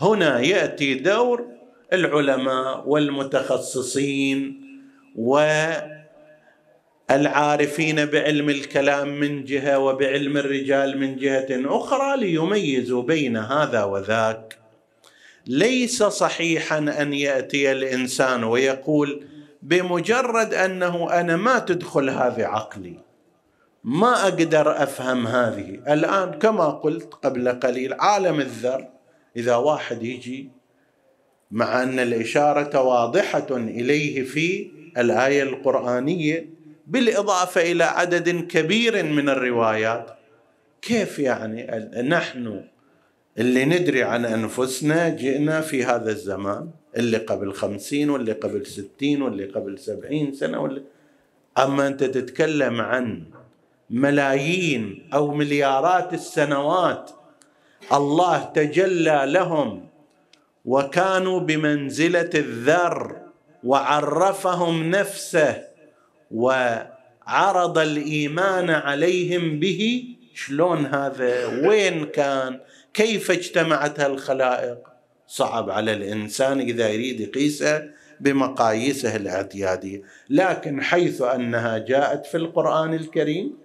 [0.00, 1.46] هنا يأتي دور
[1.92, 4.60] العلماء والمتخصصين
[7.10, 14.58] والعارفين بعلم الكلام من جهة وبعلم الرجال من جهة أخرى ليميزوا بين هذا وذاك.
[15.46, 19.24] ليس صحيحا أن يأتي الإنسان ويقول
[19.68, 22.98] بمجرد أنه أنا ما تدخل هذه عقلي.
[23.84, 25.80] ما أقدر أفهم هذه.
[25.92, 28.88] الآن كما قلت قبل قليل عالم الذر
[29.36, 30.50] إذا واحد يجي
[31.50, 36.50] مع أن الإشارة واضحة إليه في الآية القرآنية
[36.86, 40.10] بالإضافة إلى عدد كبير من الروايات
[40.82, 41.66] كيف يعني
[42.02, 42.64] نحن
[43.38, 49.44] اللي ندري عن أنفسنا جئنا في هذا الزمان؟ اللي قبل خمسين واللي قبل ستين واللي
[49.44, 50.82] قبل سبعين سنة واللي
[51.58, 53.24] أما أنت تتكلم عن
[53.90, 57.10] ملايين أو مليارات السنوات
[57.92, 59.88] الله تجلى لهم
[60.64, 63.16] وكانوا بمنزلة الذر
[63.64, 65.64] وعرفهم نفسه
[66.30, 70.04] وعرض الإيمان عليهم به.
[70.34, 72.60] شلون هذا؟ وين كان؟
[72.94, 74.87] كيف اجتمعت هالخلائق؟
[75.28, 80.02] صعب على الإنسان إذا يريد يقيسه بمقاييسه الاعتيادية.
[80.30, 83.56] لكن حيث أنها جاءت في القرآن الكريم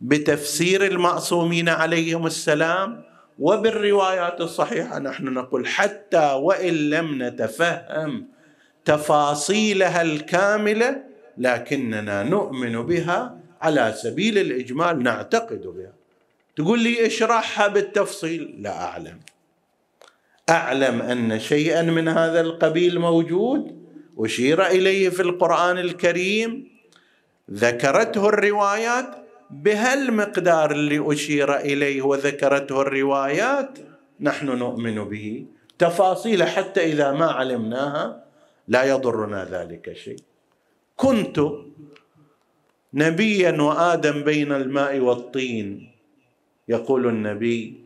[0.00, 3.02] بتفسير المعصومين عليهم السلام
[3.38, 8.28] وبالروايات الصحيحة نحن نقول حتى وإن لم نتفهم
[8.84, 11.02] تفاصيلها الكاملة
[11.38, 15.92] لكننا نؤمن بها على سبيل الإجمال نعتقد بها.
[16.56, 19.20] تقول لي اشرحها بالتفصيل؟ لا أعلم.
[20.50, 23.76] أعلم أن شيئا من هذا القبيل موجود
[24.18, 26.68] أشير إليه في القرآن الكريم
[27.50, 29.06] ذكرته الروايات
[29.50, 33.78] بهالمقدار اللي أشير إليه وذكرته الروايات
[34.20, 35.46] نحن نؤمن به.
[35.78, 38.24] تفاصيل حتى إذا ما علمناها
[38.68, 40.18] لا يضرنا ذلك شيء.
[40.96, 41.40] كنت
[42.94, 45.92] نبيا وآدم بين الماء والطين
[46.68, 47.85] يقول النبي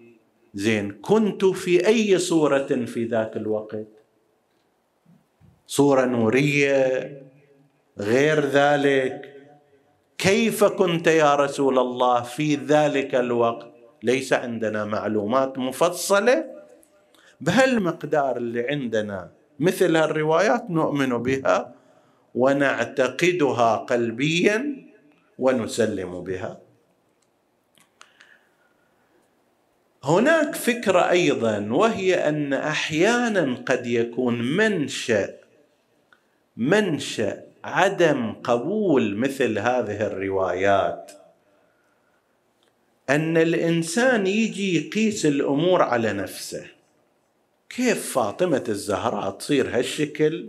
[0.54, 3.86] زين كنت في أي صورة في ذاك الوقت؟
[5.66, 7.22] صورة نورية
[7.98, 9.34] غير ذلك؟
[10.18, 16.44] كيف كنت يا رسول الله في ذلك الوقت؟ ليس عندنا معلومات مفصلة؟
[17.40, 21.74] بهالمقدار اللي عندنا مثل الروايات نؤمن بها
[22.34, 24.86] ونعتقدها قلبيا
[25.38, 26.60] ونسلم بها؟
[30.04, 35.40] هناك فكرة أيضا وهي أن أحيانا قد يكون منشأ
[36.56, 41.12] منشأ عدم قبول مثل هذه الروايات.
[43.10, 46.66] أن الإنسان يجي يقيس الأمور على نفسه.
[47.68, 50.48] كيف فاطمة الزهراء تصير هالشكل؟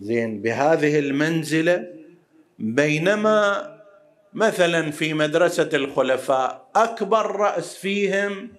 [0.00, 1.86] زين بهذه المنزلة
[2.58, 3.73] بينما
[4.34, 8.52] مثلا في مدرسة الخلفاء أكبر رأس فيهم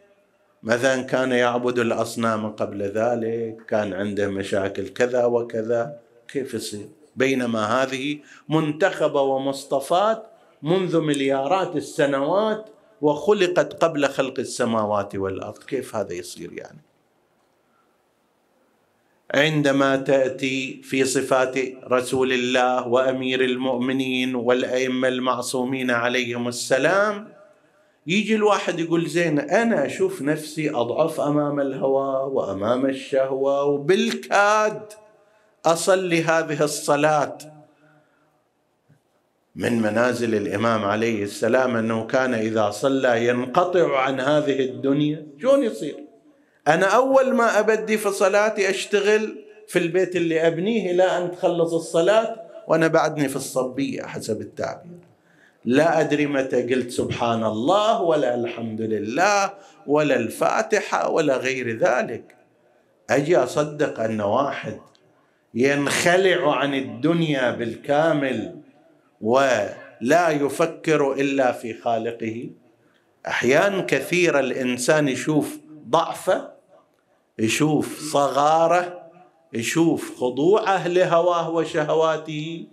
[0.63, 5.99] مثلا كان يعبد الأصنام قبل ذلك كان عنده مشاكل كذا وكذا.
[6.27, 10.27] كيف يصير؟ بينما هذه منتخبة ومصطفات
[10.63, 12.69] منذ مليارات السنوات
[13.01, 15.57] وخلقت قبل خلق السماوات والأرض.
[15.57, 16.79] كيف هذا يصير يعني؟
[19.33, 21.55] عندما تأتي في صفات
[21.91, 27.27] رسول الله وأمير المؤمنين والأئمة المعصومين عليهم السلام
[28.07, 34.81] يجي الواحد يقول زين أنا أشوف نفسي أضعف أمام الهوى وأمام الشهوة وبالكاد
[35.65, 37.38] أصلي هذه الصلاة.
[39.55, 46.04] من منازل الإمام عليه السلام أنه كان إذا صلى ينقطع عن هذه الدنيا شلون يصير؟
[46.67, 52.36] أنا أول ما أبدي في صلاتي أشتغل في البيت اللي أبنيه إلى أن تخلص الصلاة
[52.67, 54.99] وأنا بعدني في الصبية حسب التعبير.
[55.65, 59.54] لا أدري متى قلت سبحان الله ولا الحمد لله
[59.88, 62.36] ولا الفاتحة ولا غير ذلك.
[63.10, 64.80] أجي أصدق أن واحد
[65.54, 68.56] ينخلع عن الدنيا بالكامل
[69.21, 72.49] ولا يفكر إلا في خالقه.
[73.28, 75.58] أحيان كثيرة الإنسان يشوف
[75.89, 76.54] ضعفه
[77.39, 79.05] يشوف صغاره
[79.53, 82.67] يشوف خضوعه لهواه وشهواته.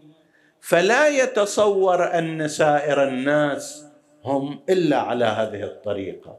[0.61, 3.85] فلا يتصور أن سائر الناس
[4.25, 6.39] هم إلا على هذه الطريقة.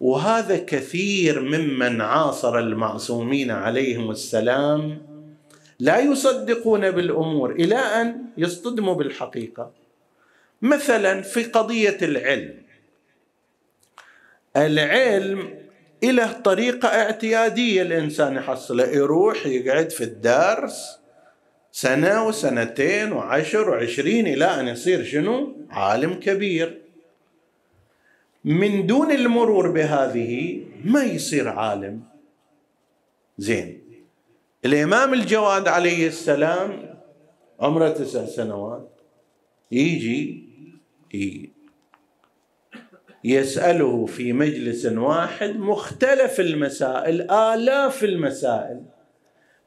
[0.00, 5.02] وهذا كثير ممن عاصر المعصومين عليهم السلام
[5.78, 9.70] لا يصدقون بالأمور إلى أن يصطدموا بالحقيقة.
[10.62, 12.62] مثلا في قضية العلم.
[14.56, 15.69] العلم
[16.02, 18.86] له طريقة اعتيادية الإنسان يحصله.
[18.86, 20.98] يروح يقعد في الدرس
[21.72, 26.80] سنة وسنتين وعشر وعشرين إلى أن يصير شنو؟ عالم كبير.
[28.44, 32.02] من دون المرور بهذه ما يصير عالم.
[33.38, 33.82] زين.
[34.64, 36.94] الإمام الجواد عليه السلام
[37.60, 38.90] عمره تسع سنوات
[39.72, 40.44] يجي.
[43.24, 48.82] يسأله في مجلس واحد مختلف المسائل آلاف المسائل.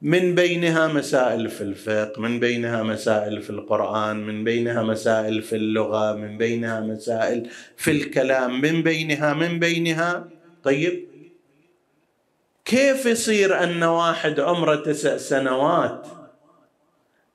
[0.02, 6.16] من بينها مسائل في الفقه من بينها مسائل في القرآن من بينها مسائل في اللغة
[6.16, 10.30] من بينها مسائل في الكلام من بينها من بينها.
[10.64, 11.08] طيب
[12.66, 16.08] كيف يصير أن واحد عمره تسع سنوات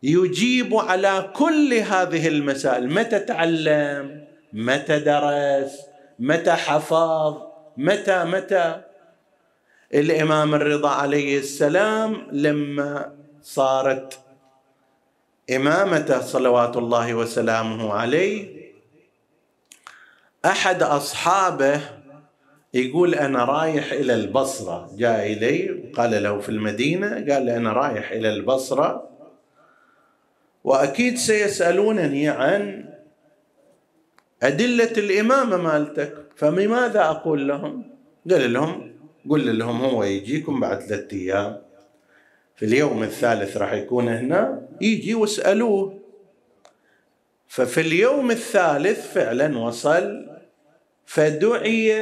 [0.02, 5.87] يجيب على كل هذه المسائل؟ متى تعلم؟ متى درس؟
[6.18, 7.36] متى حفظ
[7.76, 8.80] متى متى؟
[9.94, 13.12] الإمام الرضا عليه السلام لما
[13.42, 14.18] صارت
[15.56, 18.58] إمامته صلوات الله وسلامه عليه
[20.44, 21.80] أحد أصحابه
[22.74, 24.90] يقول أنا رايح إلى البصرة.
[24.96, 29.08] جاء إلي قال له في المدينة قال أنا رايح إلى البصرة.
[30.64, 32.88] وأكيد سيسألونني عن
[34.42, 37.84] أدلة الإمامة مالتك فبماذا أقول لهم؟
[38.30, 38.92] قال لهم
[39.30, 41.62] قل لهم هو يجيكم بعد ثلاثة أيام.
[42.56, 45.98] في اليوم الثالث راح يكون هنا يجي واسألوه.
[47.48, 50.26] ففي اليوم الثالث فعلا وصل
[51.06, 51.92] فدعي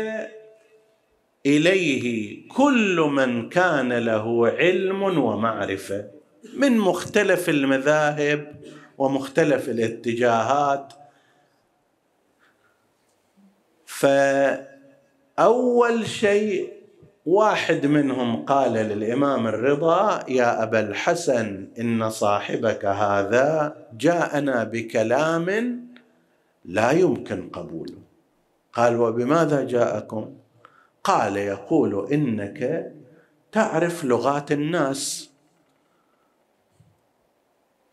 [1.47, 6.11] إليه كل من كان له علم ومعرفة
[6.57, 8.55] من مختلف المذاهب
[8.99, 10.93] ومختلف الاتجاهات.
[13.99, 14.67] فأول
[16.07, 16.73] شيء
[17.27, 25.81] واحد منهم قال للإمام الرضا يا أبا الحسن إن صاحبك هذا جاءنا بكلام
[26.65, 27.99] لا يمكن قبوله
[28.73, 30.35] قال وبماذا جاءكم؟
[31.05, 32.93] قال يقول إنك
[33.53, 35.31] تعرف لغات الناس.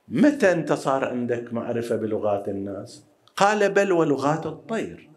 [0.08, 3.04] متى انت صار عندك معرفة بلغات الناس؟
[3.36, 5.13] قال بل ولغات الطير.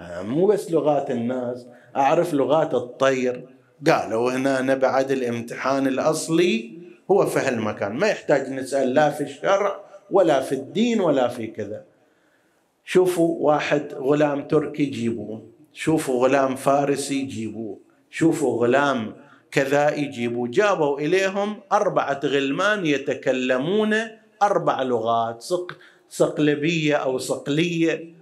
[0.00, 3.48] مو بس لغات الناس أعرف لغات الطير.
[3.86, 6.78] قالوا هنا بعد الامتحان الأصلي
[7.10, 9.80] هو في هالمكان ما يحتاج نسأل لا في الشرع
[10.10, 11.84] ولا في الدين ولا في كذا.
[12.84, 15.42] شوفوا واحد غلام تركي جيبوه
[15.72, 17.78] شوفوا غلام فارسي جيبوه
[18.10, 19.14] شوفوا غلام
[19.50, 23.94] كذا يجيبوا جابوا إليهم أربعة غلمان يتكلمون
[24.42, 25.44] أربع لغات
[26.08, 28.14] صقلبية أو صقلية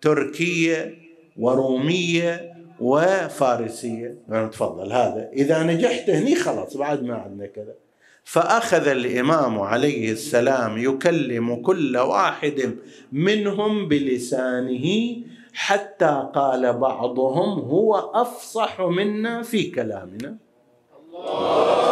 [0.00, 0.98] وتركية
[1.36, 4.18] ورومية وفارسية.
[4.28, 7.74] يعني تفضل هذا إذا نجحت هني خلاص بعد ما عندنا كذا.
[8.24, 12.76] فأخذ الإمام عليه السلام يكلم كل واحد
[13.12, 15.16] منهم بلسانه
[15.52, 20.36] حتى قال بعضهم هو أفصح منا في كلامنا.
[21.14, 21.89] اللهم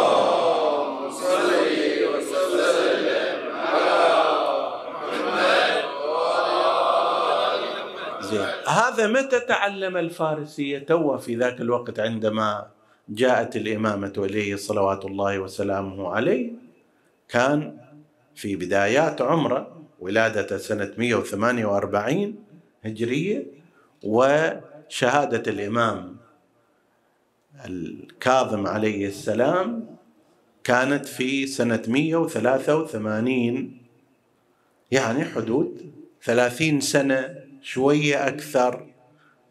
[8.29, 8.47] زين.
[8.67, 12.67] هذا متى تعلم الفارسية؟ تو في ذاك الوقت عندما
[13.09, 16.51] جاءت الإمامة إليه صلوات الله وسلامه عليه.
[17.29, 17.77] كان
[18.35, 22.35] في بدايات عمره ولادة سنة 148
[22.85, 23.45] هجرية
[24.03, 26.17] وشهادة الإمام
[27.65, 29.95] الكاظم عليه السلام
[30.63, 33.77] كانت في سنة 183
[34.91, 35.91] يعني حدود
[36.23, 38.85] ثلاثين سنة شوية أكثر.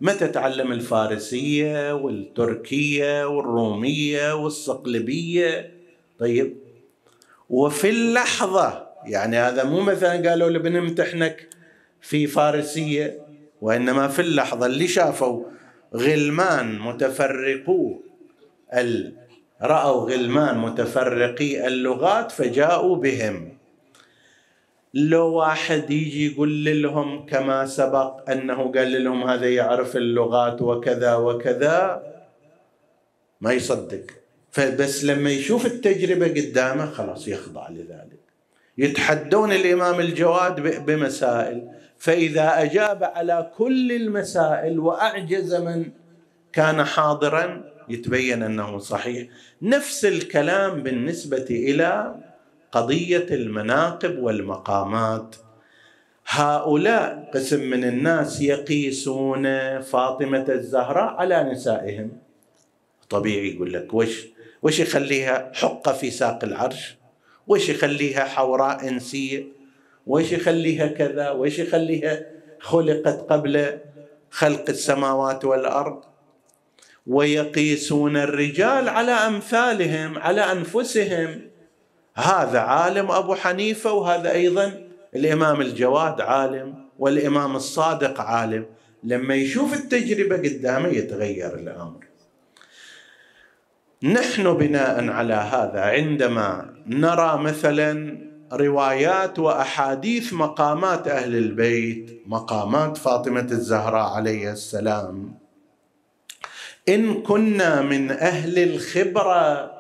[0.00, 5.72] متى تعلم الفارسية والتركية والرومية والصقلبية؟
[6.18, 6.56] طيب.
[7.50, 11.48] وفي اللحظة يعني هذا مو مثلا قالوا له بنمتحنك
[12.00, 13.20] في فارسية
[13.62, 15.44] وإنما في اللحظة اللي شافوا
[15.94, 18.00] غلمان متفرقو
[19.62, 23.57] رأوا غلمان متفرقي اللغات فجاءوا بهم.
[24.95, 32.03] لو واحد يجي يقول لهم كما سبق أنه قال لهم هذا يعرف اللغات وكذا وكذا
[33.41, 34.03] ما يصدق.
[34.51, 38.18] فبس لما يشوف التجربة قدامه خلاص يخضع لذلك.
[38.78, 41.68] يتحدون الإمام الجواد بمسائل.
[41.99, 45.91] فإذا أجاب على كل المسائل وأعجز من
[46.53, 49.28] كان حاضرا يتبين أنه صحيح.
[49.62, 52.14] نفس الكلام بالنسبة إلى
[52.72, 55.36] قضية المناقب والمقامات.
[56.26, 59.44] هؤلاء قسم من الناس يقيسون
[59.80, 62.10] فاطمة الزهراء على نسائهم.
[63.10, 64.26] طبيعي يقول لك وش
[64.62, 66.96] وش يخليها حقة في ساق العرش؟
[67.46, 69.44] وش يخليها حوراء إنسية؟
[70.06, 72.26] وش يخليها كذا؟ وش يخليها
[72.60, 73.78] خلقت قبل
[74.30, 76.00] خلق السماوات والأرض؟
[77.06, 81.47] ويقيسون الرجال على أمثالهم على أنفسهم.
[82.18, 88.66] هذا عالم أبو حنيفة وهذا أيضا الإمام الجواد عالم والإمام الصادق عالم.
[89.04, 92.04] لما يشوف التجربة قدامه يتغير الأمر.
[94.02, 98.18] نحن بناء على هذا عندما نرى مثلا
[98.52, 105.38] روايات وأحاديث مقامات أهل البيت مقامات فاطمة الزهراء عليه السلام
[106.88, 109.77] إن كنا من أهل الخبرة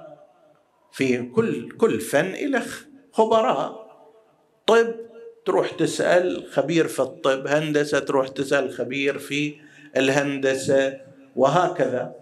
[0.98, 2.62] في كل كل فن إلى
[3.12, 3.88] خبراء.
[4.66, 4.94] طب
[5.46, 9.54] تروح تسأل خبير في الطب هندسة تروح تسأل خبير في
[9.96, 11.00] الهندسة
[11.36, 12.14] وهكذا.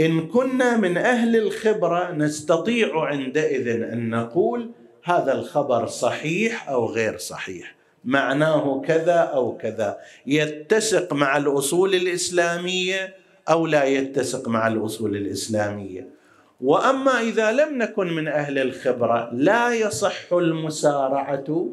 [0.00, 4.70] إن كنا من أهل الخبرة نستطيع عندئذ أن نقول
[5.04, 9.98] هذا الخبر صحيح أو غير صحيح معناه كذا أو كذا.
[10.26, 13.14] يتسق مع الأصول الإسلامية
[13.48, 16.11] أو لا يتسق مع الأصول الإسلامية؟
[16.62, 21.68] وأما إذا لم نكن من أهل الخبرة لا يصح المسارعة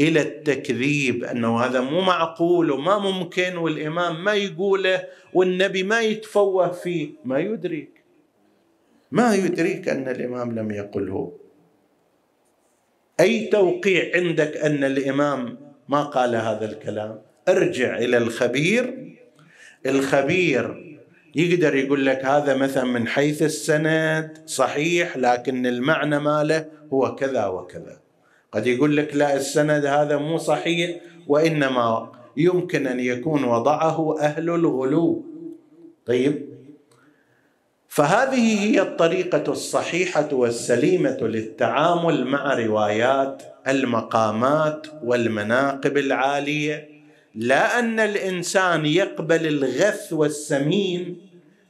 [0.00, 5.04] إلى التكذيب أنه هذا مو معقول وما ممكن والإمام ما يقوله
[5.34, 7.10] والنبي ما يتفوه فيه.
[7.24, 7.88] ما يدرك
[9.10, 11.32] ما يدرك أن الإمام لم يقله.
[13.20, 15.58] أي توقيع عندك أن الإمام
[15.88, 19.16] ما قال هذا الكلام؟ ارجع إلى الخبير.
[19.86, 20.81] الخبير
[21.34, 28.00] يقدر يقول لك هذا مثلا من حيث السند صحيح لكن المعنى ماله هو كذا وكذا.
[28.52, 35.24] قد يقول لك لا السند هذا مو صحيح وإنما يمكن أن يكون وضعه أهل الغلو.
[36.06, 36.52] طيب؟
[37.88, 46.88] فهذه هي الطريقة الصحيحة والسليمة للتعامل مع روايات المقامات والمناقب العالية.
[47.34, 51.21] لا أن الإنسان يقبل الغث والسمين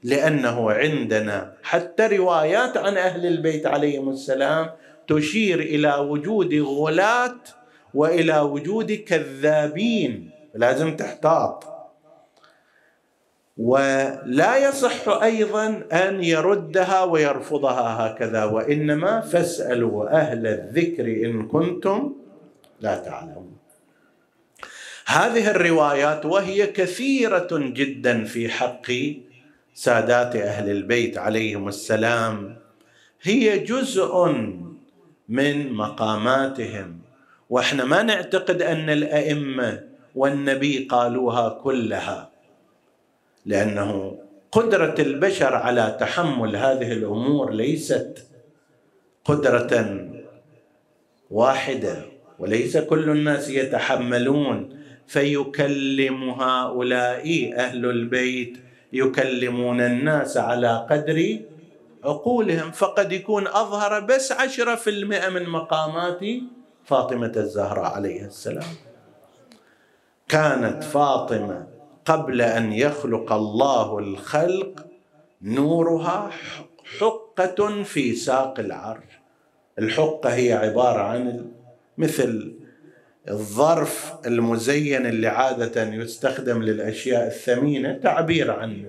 [0.03, 4.71] لأنه عندنا حتى روايات عن أهل البيت عليهم السلام
[5.09, 7.39] تشير إلى وجود غلاة
[7.95, 10.31] وإلى وجود كذابين.
[10.55, 11.65] لازم تحتاط.
[13.57, 22.13] ولا يصح أيضا أن يردها ويرفضها هكذا وإنما فاسألوا أهل الذكر إن كنتم
[22.81, 23.57] لا تعلمون.
[25.07, 28.91] هذه الروايات وهي كثيرة جدا في حق
[29.75, 32.57] سادات أهل البيت عليهم السلام
[33.23, 34.27] هي جزء
[35.29, 36.99] من مقاماتهم.
[37.51, 39.81] وإحنا ما نعتقد أن الأئمة
[40.15, 42.31] والنبي قالوها كلها
[43.47, 44.19] لأنه
[44.53, 48.27] قدرة البشر على تحمل هذه الأمور ليست
[49.25, 50.01] قدرة
[51.31, 52.05] واحدة
[52.39, 54.83] وليس كل الناس يتحملون.
[55.07, 58.59] فيكلم هؤلاء أهل البيت
[58.93, 61.39] يكلمون الناس على قدر
[62.05, 62.71] عقولهم.
[62.71, 66.21] فقد يكون أظهر بس عشرة في المئة من مقامات
[66.85, 68.73] فاطمة الزهراء عليه السلام.
[70.29, 71.67] كانت فاطمة
[72.05, 74.87] قبل أن يخلق الله الخلق
[75.43, 76.31] نورها
[76.99, 79.13] حقة في ساق العرش.
[79.79, 81.47] الحقة هي عبارة عن
[81.99, 82.62] مثل
[83.29, 88.89] الظرف المزين اللي عادة يستخدم للأشياء الثمينة تعبير عنه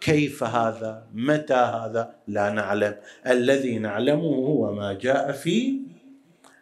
[0.00, 2.94] كيف هذا متى هذا لا نعلم.
[3.26, 5.80] الذي نعلمه هو ما جاء في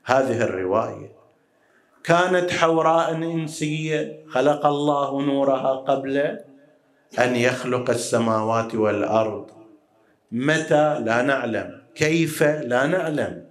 [0.04, 1.12] هذه الرواية.
[2.04, 6.38] كانت حوراء إنسية خلق الله نورها قبل
[7.18, 9.50] أن يخلق السماوات والأرض.
[10.32, 11.82] متى؟ لا نعلم.
[11.94, 13.49] كيف؟ لا نعلم.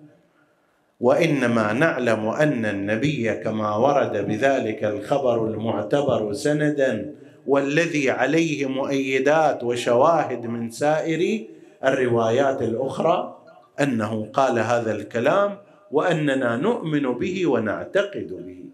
[1.00, 7.16] وإنما نعلم أن النبي كما ورد بذلك الخبر المعتبر سندا
[7.48, 11.46] والذي عليه مؤيدات وشواهد من سائر
[11.86, 13.38] الروايات الأخرى
[13.82, 15.58] أنه قال هذا الكلام
[15.92, 18.66] وأننا نؤمن به ونعتقد به.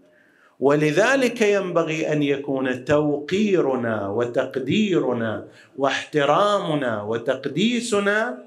[0.60, 5.44] ولذلك ينبغي أن يكون توقيرنا وتقديرنا
[5.78, 8.45] واحترامنا وتقديسنا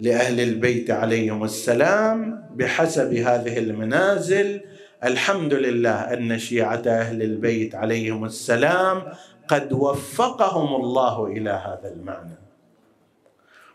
[0.00, 4.60] لأهل البيت عليهم السلام بحسب هذه المنازل.
[5.04, 9.02] الحمد لله أن شيعة أهل البيت عليهم السلام
[9.48, 12.38] قد وفقهم الله إلى هذا المعنى.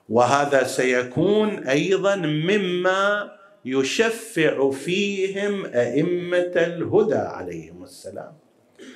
[0.09, 3.31] وهذا سيكون أيضا مما
[3.65, 8.33] يشفع فيهم أئمة الهدى عليهم السلام.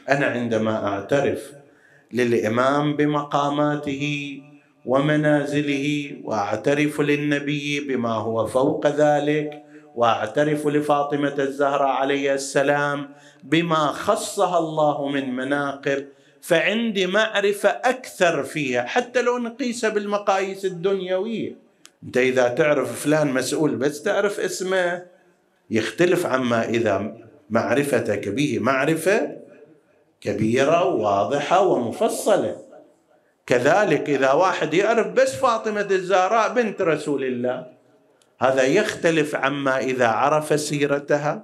[0.10, 1.52] أنا عندما أعترف
[2.14, 4.42] للإمام بمقاماته
[4.88, 9.64] ومنازله واعترف للنبي بما هو فوق ذلك
[9.96, 13.10] واعترف لفاطمة الزهراء عليه السلام
[13.44, 16.06] بما خصها الله من مناقب.
[16.42, 21.56] فعندي معرفة أكثر فيها حتى لو نقيسها بالمقاييس الدنيوية.
[22.04, 25.06] أنت إذا تعرف فلان مسؤول بس تعرف اسمه
[25.72, 27.18] يختلف عما إذا
[27.50, 29.38] معرفتك به معرفة
[30.22, 32.67] كبيرة وواضحه ومفصلة.
[33.48, 37.68] كذلك إذا واحد يعرف بس فاطمة الزهراء بنت رسول الله
[38.42, 41.44] هذا يختلف عما إذا عرف سيرتها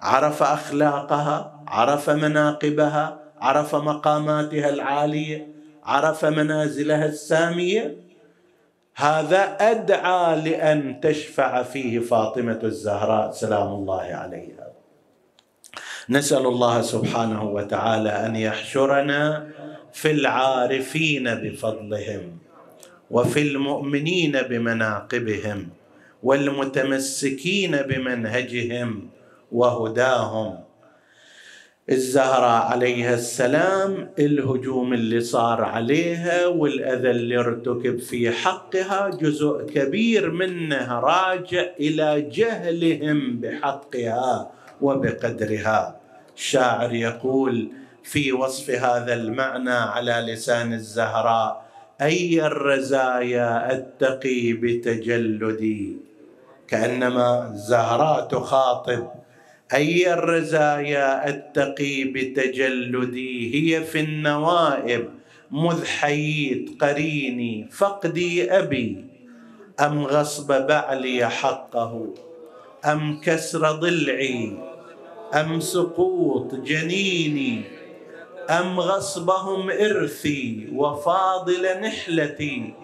[0.00, 5.52] عرف أخلاقها عرف مناقبها عرف مقاماتها العالية
[5.84, 7.96] عرف منازلها السامية.
[8.96, 14.66] هذا أدعى لأن تشفع فيه فاطمة الزهراء سلام الله عليها.
[16.08, 19.46] نسأل الله سبحانه وتعالى أن يحشرنا
[19.92, 22.38] في العارفين بفضلهم
[23.10, 25.68] وفي المؤمنين بمناقبهم
[26.22, 29.08] والمتمسكين بمنهجهم
[29.52, 30.58] وهداهم.
[31.90, 41.00] الزهراء عليها السلام الهجوم اللي صار عليها والأذى اللي ارتكب في حقها جزء كبير منه
[41.00, 46.00] راجع إلى جهلهم بحقها وبقدرها.
[46.36, 47.68] الشاعر يقول
[48.04, 51.72] في وصف هذا المعنى على لسان الزهراء.
[52.02, 55.96] أي الرزايا أتقي بتجلدي؟
[56.68, 59.08] كأنما الزهراء تخاطب.
[59.74, 65.08] أي الرزايا أتقي بتجلدي؟ هي في النوائب.
[65.50, 69.04] مذ حييت قريني فقدي أبي.
[69.80, 72.14] أم غصب بعلي حقه؟
[72.84, 74.52] أم كسر ضلعي؟
[75.34, 77.81] أم سقوط جنيني؟
[78.60, 82.74] أم غصبهم إرثي وفاضل نحلتي؟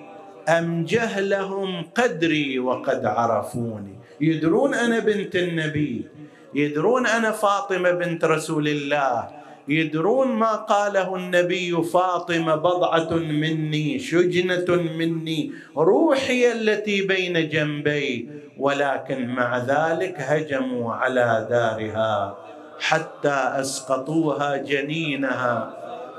[0.49, 6.07] أم جهلهم قدري وقد عرفوني؟ يدرون أنا بنت النبي
[6.55, 9.29] يدرون أنا فاطمة بنت رسول الله
[9.69, 19.59] يدرون ما قاله النبي فاطمة بضعة مني شجنة مني روحي التي بين جنبي ولكن مع
[19.59, 22.37] ذلك هجموا على دارها.
[22.81, 25.75] حتى أسقطوها جنينها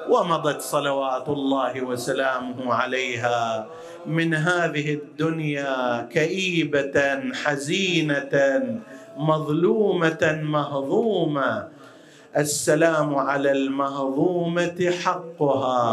[0.10, 3.68] ومضت صلوات الله وسلامه عليها
[4.06, 8.34] من هذه الدنيا كئيبة حزينة
[9.18, 11.68] مظلومة مهضومة.
[12.38, 15.86] السلام على المهضومة حقها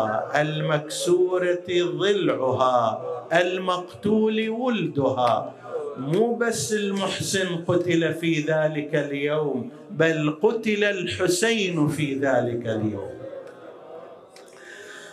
[0.43, 3.01] المكسورة ضلعها
[3.33, 5.53] المقتول ولدها.
[5.99, 13.11] مو بس المحسن قتل في ذلك اليوم بل قتل الحسين في ذلك اليوم.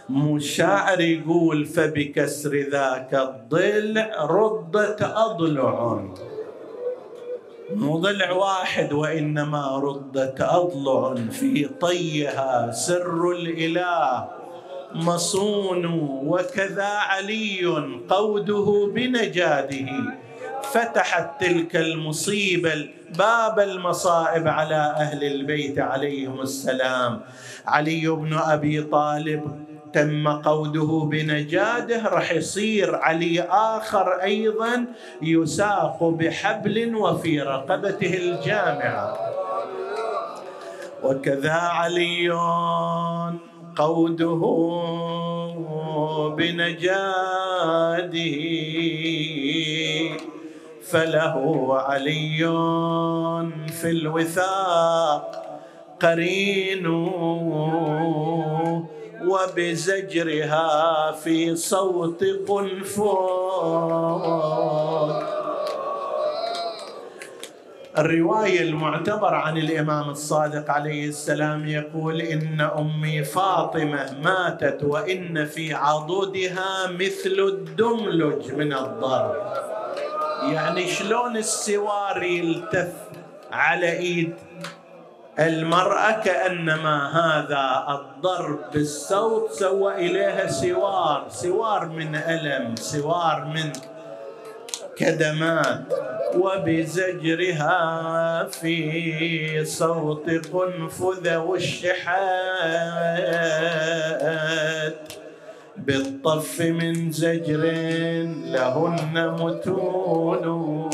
[0.09, 6.03] مشاعر يقول فبكسر ذاك الضلع ردت أضلع.
[7.75, 14.27] مو ضلع واحد وإنما ردت أضلع في طيها سر الإله.
[14.95, 15.85] مصون
[16.25, 17.65] وكذا علي
[18.09, 20.22] قوده بنجاده.
[20.63, 27.21] فتحت تلك المصيبة باب المصائب على أهل البيت عليهم السلام.
[27.67, 34.85] علي بن أبي طالب تم قوده بنجاده راح يصير علي آخر أيضا
[35.21, 39.17] يساق بحبل وفي رقبته الجامعة.
[41.03, 42.29] وكذا علي
[43.75, 44.41] قوده
[46.37, 48.13] بنجاده.
[50.93, 52.37] فله علي
[53.81, 55.43] في الوثاق
[56.01, 56.87] قرين
[59.27, 63.83] وبزجرها في صوت قنفور
[67.97, 76.91] الرواية المعتبر عن الإمام الصادق عليه السلام يقول إن أمي فاطمة ماتت وإن في عضدها
[76.91, 79.82] مثل الدملج من الضرب.
[80.51, 82.93] يعني شلون السوار يلتف
[83.51, 84.33] على إيد
[85.39, 93.71] المرأة كأنما هذا الضرب بالسوط سوى إليها سوار سوار من ألم سوار من
[94.97, 95.93] كدمات
[96.35, 97.77] وبزجرها
[98.43, 102.13] في سوط قنفذ والشحات.
[105.77, 107.63] بالطف من زجر
[108.55, 110.89] لهن متون.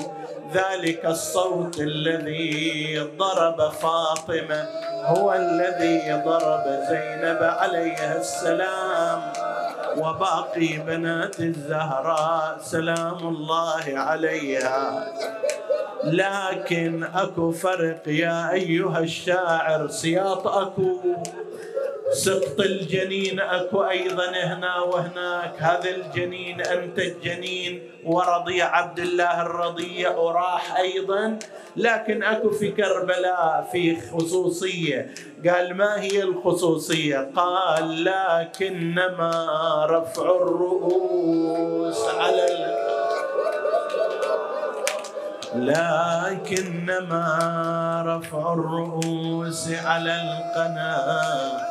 [0.54, 4.68] ذلك الصوت الذي ضرب فاطمة
[5.06, 9.22] هو الذي ضرب زينب عليها السلام.
[9.98, 15.08] وباقي بنات الزهراء سلام الله عليها.
[16.04, 20.98] لكن أكو فرق يا أيها الشاعر سياط أكو.
[22.12, 25.54] سقط الجنين أكو أيضا هنا وهناك.
[25.58, 31.40] هذا الجنين أنت الجنين ورضي عبد الله الرضيع وراح أيضا.
[31.76, 35.14] لكن أكو في كربلاء في خصوصية.
[35.48, 39.32] قال ما هي الخصوصية؟ قال لكنما
[39.90, 42.46] رفع الرؤوس على
[45.56, 47.24] لكنما
[48.06, 51.69] رفع الرؤوس على القناة.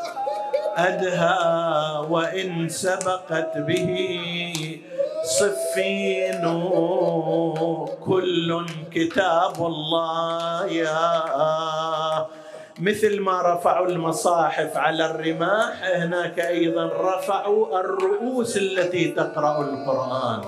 [0.78, 3.90] أدهى وإن سبقت به
[5.38, 6.44] صفين
[8.04, 10.66] كل كتاب الله.
[10.66, 11.10] يا
[12.78, 20.40] مثل ما رفعوا المصاحف على الرماح هناك أيضا رفعوا الرؤوس التي تقرأ القرآن.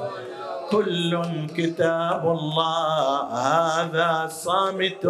[0.71, 1.23] كل
[1.57, 5.05] كتاب الله هذا صامت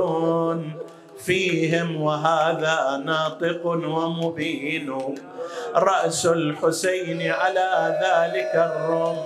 [1.25, 5.17] فيهم وهذا ناطق ومبين.
[5.77, 9.17] رأس الحسين على ذلك الرم.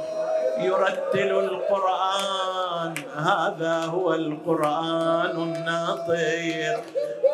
[0.59, 2.95] يرتل القرآن.
[3.17, 6.83] هذا هو القرآن الناطق.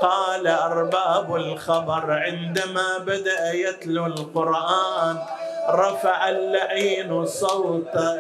[0.02, 5.16] قال أرباب الخبر عندما بدأ يتلو القرآن.
[5.70, 8.18] رفع اللعين صوته.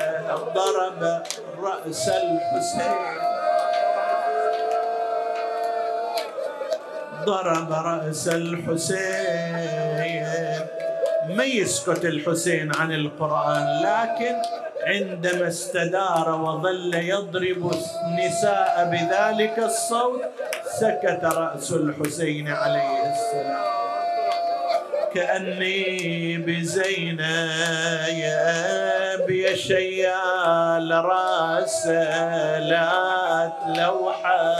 [0.54, 1.22] ضرب
[1.62, 3.19] رأس الحسين.
[7.24, 9.70] ضرب رأس الحسين.
[11.36, 14.34] ما يسكت الحسين عن القرآن لكن
[14.86, 17.72] عندما استدار وظل يضرب
[18.04, 20.22] النساء بذلك الصوت
[20.80, 23.64] سكت رأس الحسين عليه السلام.
[25.14, 27.20] كأني بزينب
[29.30, 31.86] يا شيال رأس
[32.70, 34.54] لا لوحة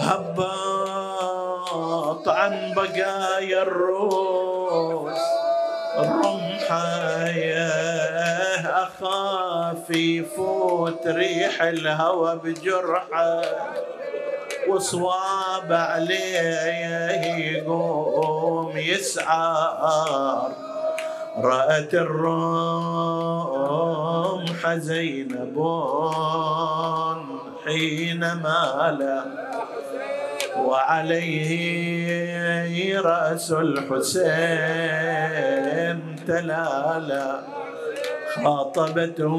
[0.00, 1.08] هبط
[2.28, 5.18] عن بقايا الروس.
[5.98, 13.42] الرمحة يا أخاف يفوت ريح الهوى بجرحة.
[14.68, 20.52] وصواب عليه يقوم يسعر.
[21.38, 22.18] رأت الرمح
[24.74, 25.56] زينب
[27.64, 29.22] حين مال
[30.66, 31.78] وعليه
[33.00, 34.38] رأس الحسين
[36.26, 37.40] تلالا.
[38.44, 39.36] خاطبته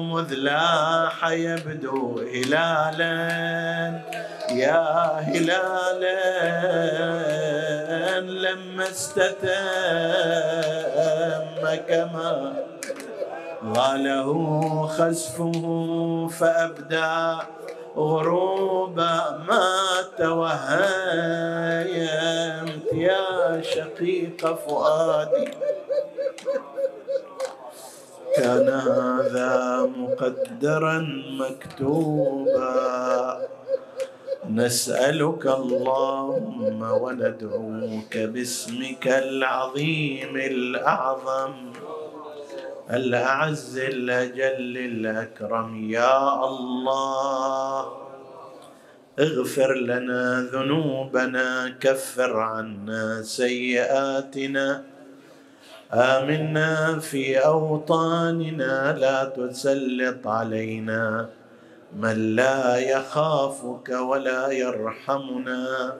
[0.00, 3.18] مذ لاح يبدو هلالا.
[4.50, 4.84] يا
[5.30, 6.20] هلالا
[8.20, 9.50] لما استتم
[11.88, 12.52] كما
[13.64, 14.30] غاله
[14.86, 15.62] خسفه
[16.38, 17.36] فأبدى.
[17.96, 19.68] غروبا ما
[20.18, 20.52] توهيمت
[22.92, 25.50] يا شقيق فؤادي.
[28.36, 30.98] كان هذا مقدرا
[31.40, 32.70] مكتوبا.
[34.50, 41.54] نسألك اللهم وندعوك باسمك العظيم الأعظم.
[42.90, 47.92] الأعز الأجل الأكرم يا الله.
[49.18, 54.82] اغفر لنا ذنوبنا كفر عنا سيئاتنا.
[55.92, 61.28] آمنا في أوطاننا لا تسلط علينا
[61.96, 65.94] من لا يخافك ولا يرحمنا.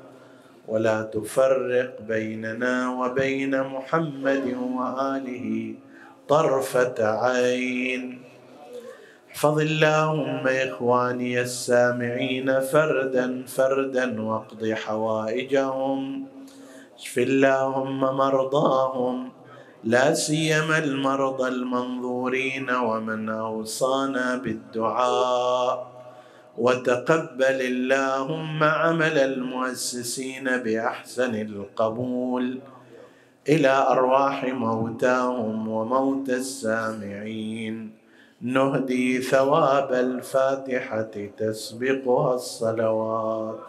[0.68, 5.74] ولا تفرق بيننا وبين محمد وآله
[6.30, 8.22] طرفة عين.
[9.30, 16.26] احفظ اللهم إخواني السامعين فردا فردا واقض حوائجهم.
[16.98, 19.32] اشف اللهم مرضاهم
[19.84, 25.90] لا سيما المرضى المنظورين ومن أوصانا بالدعاء.
[26.58, 32.58] وتقبل اللهم عمل المؤسسين بأحسن القبول.
[33.48, 37.92] إلى أرواح موتاهم وموتى السامعين.
[38.40, 43.58] نهدي ثواب الفاتحة تسبقها الصلوات.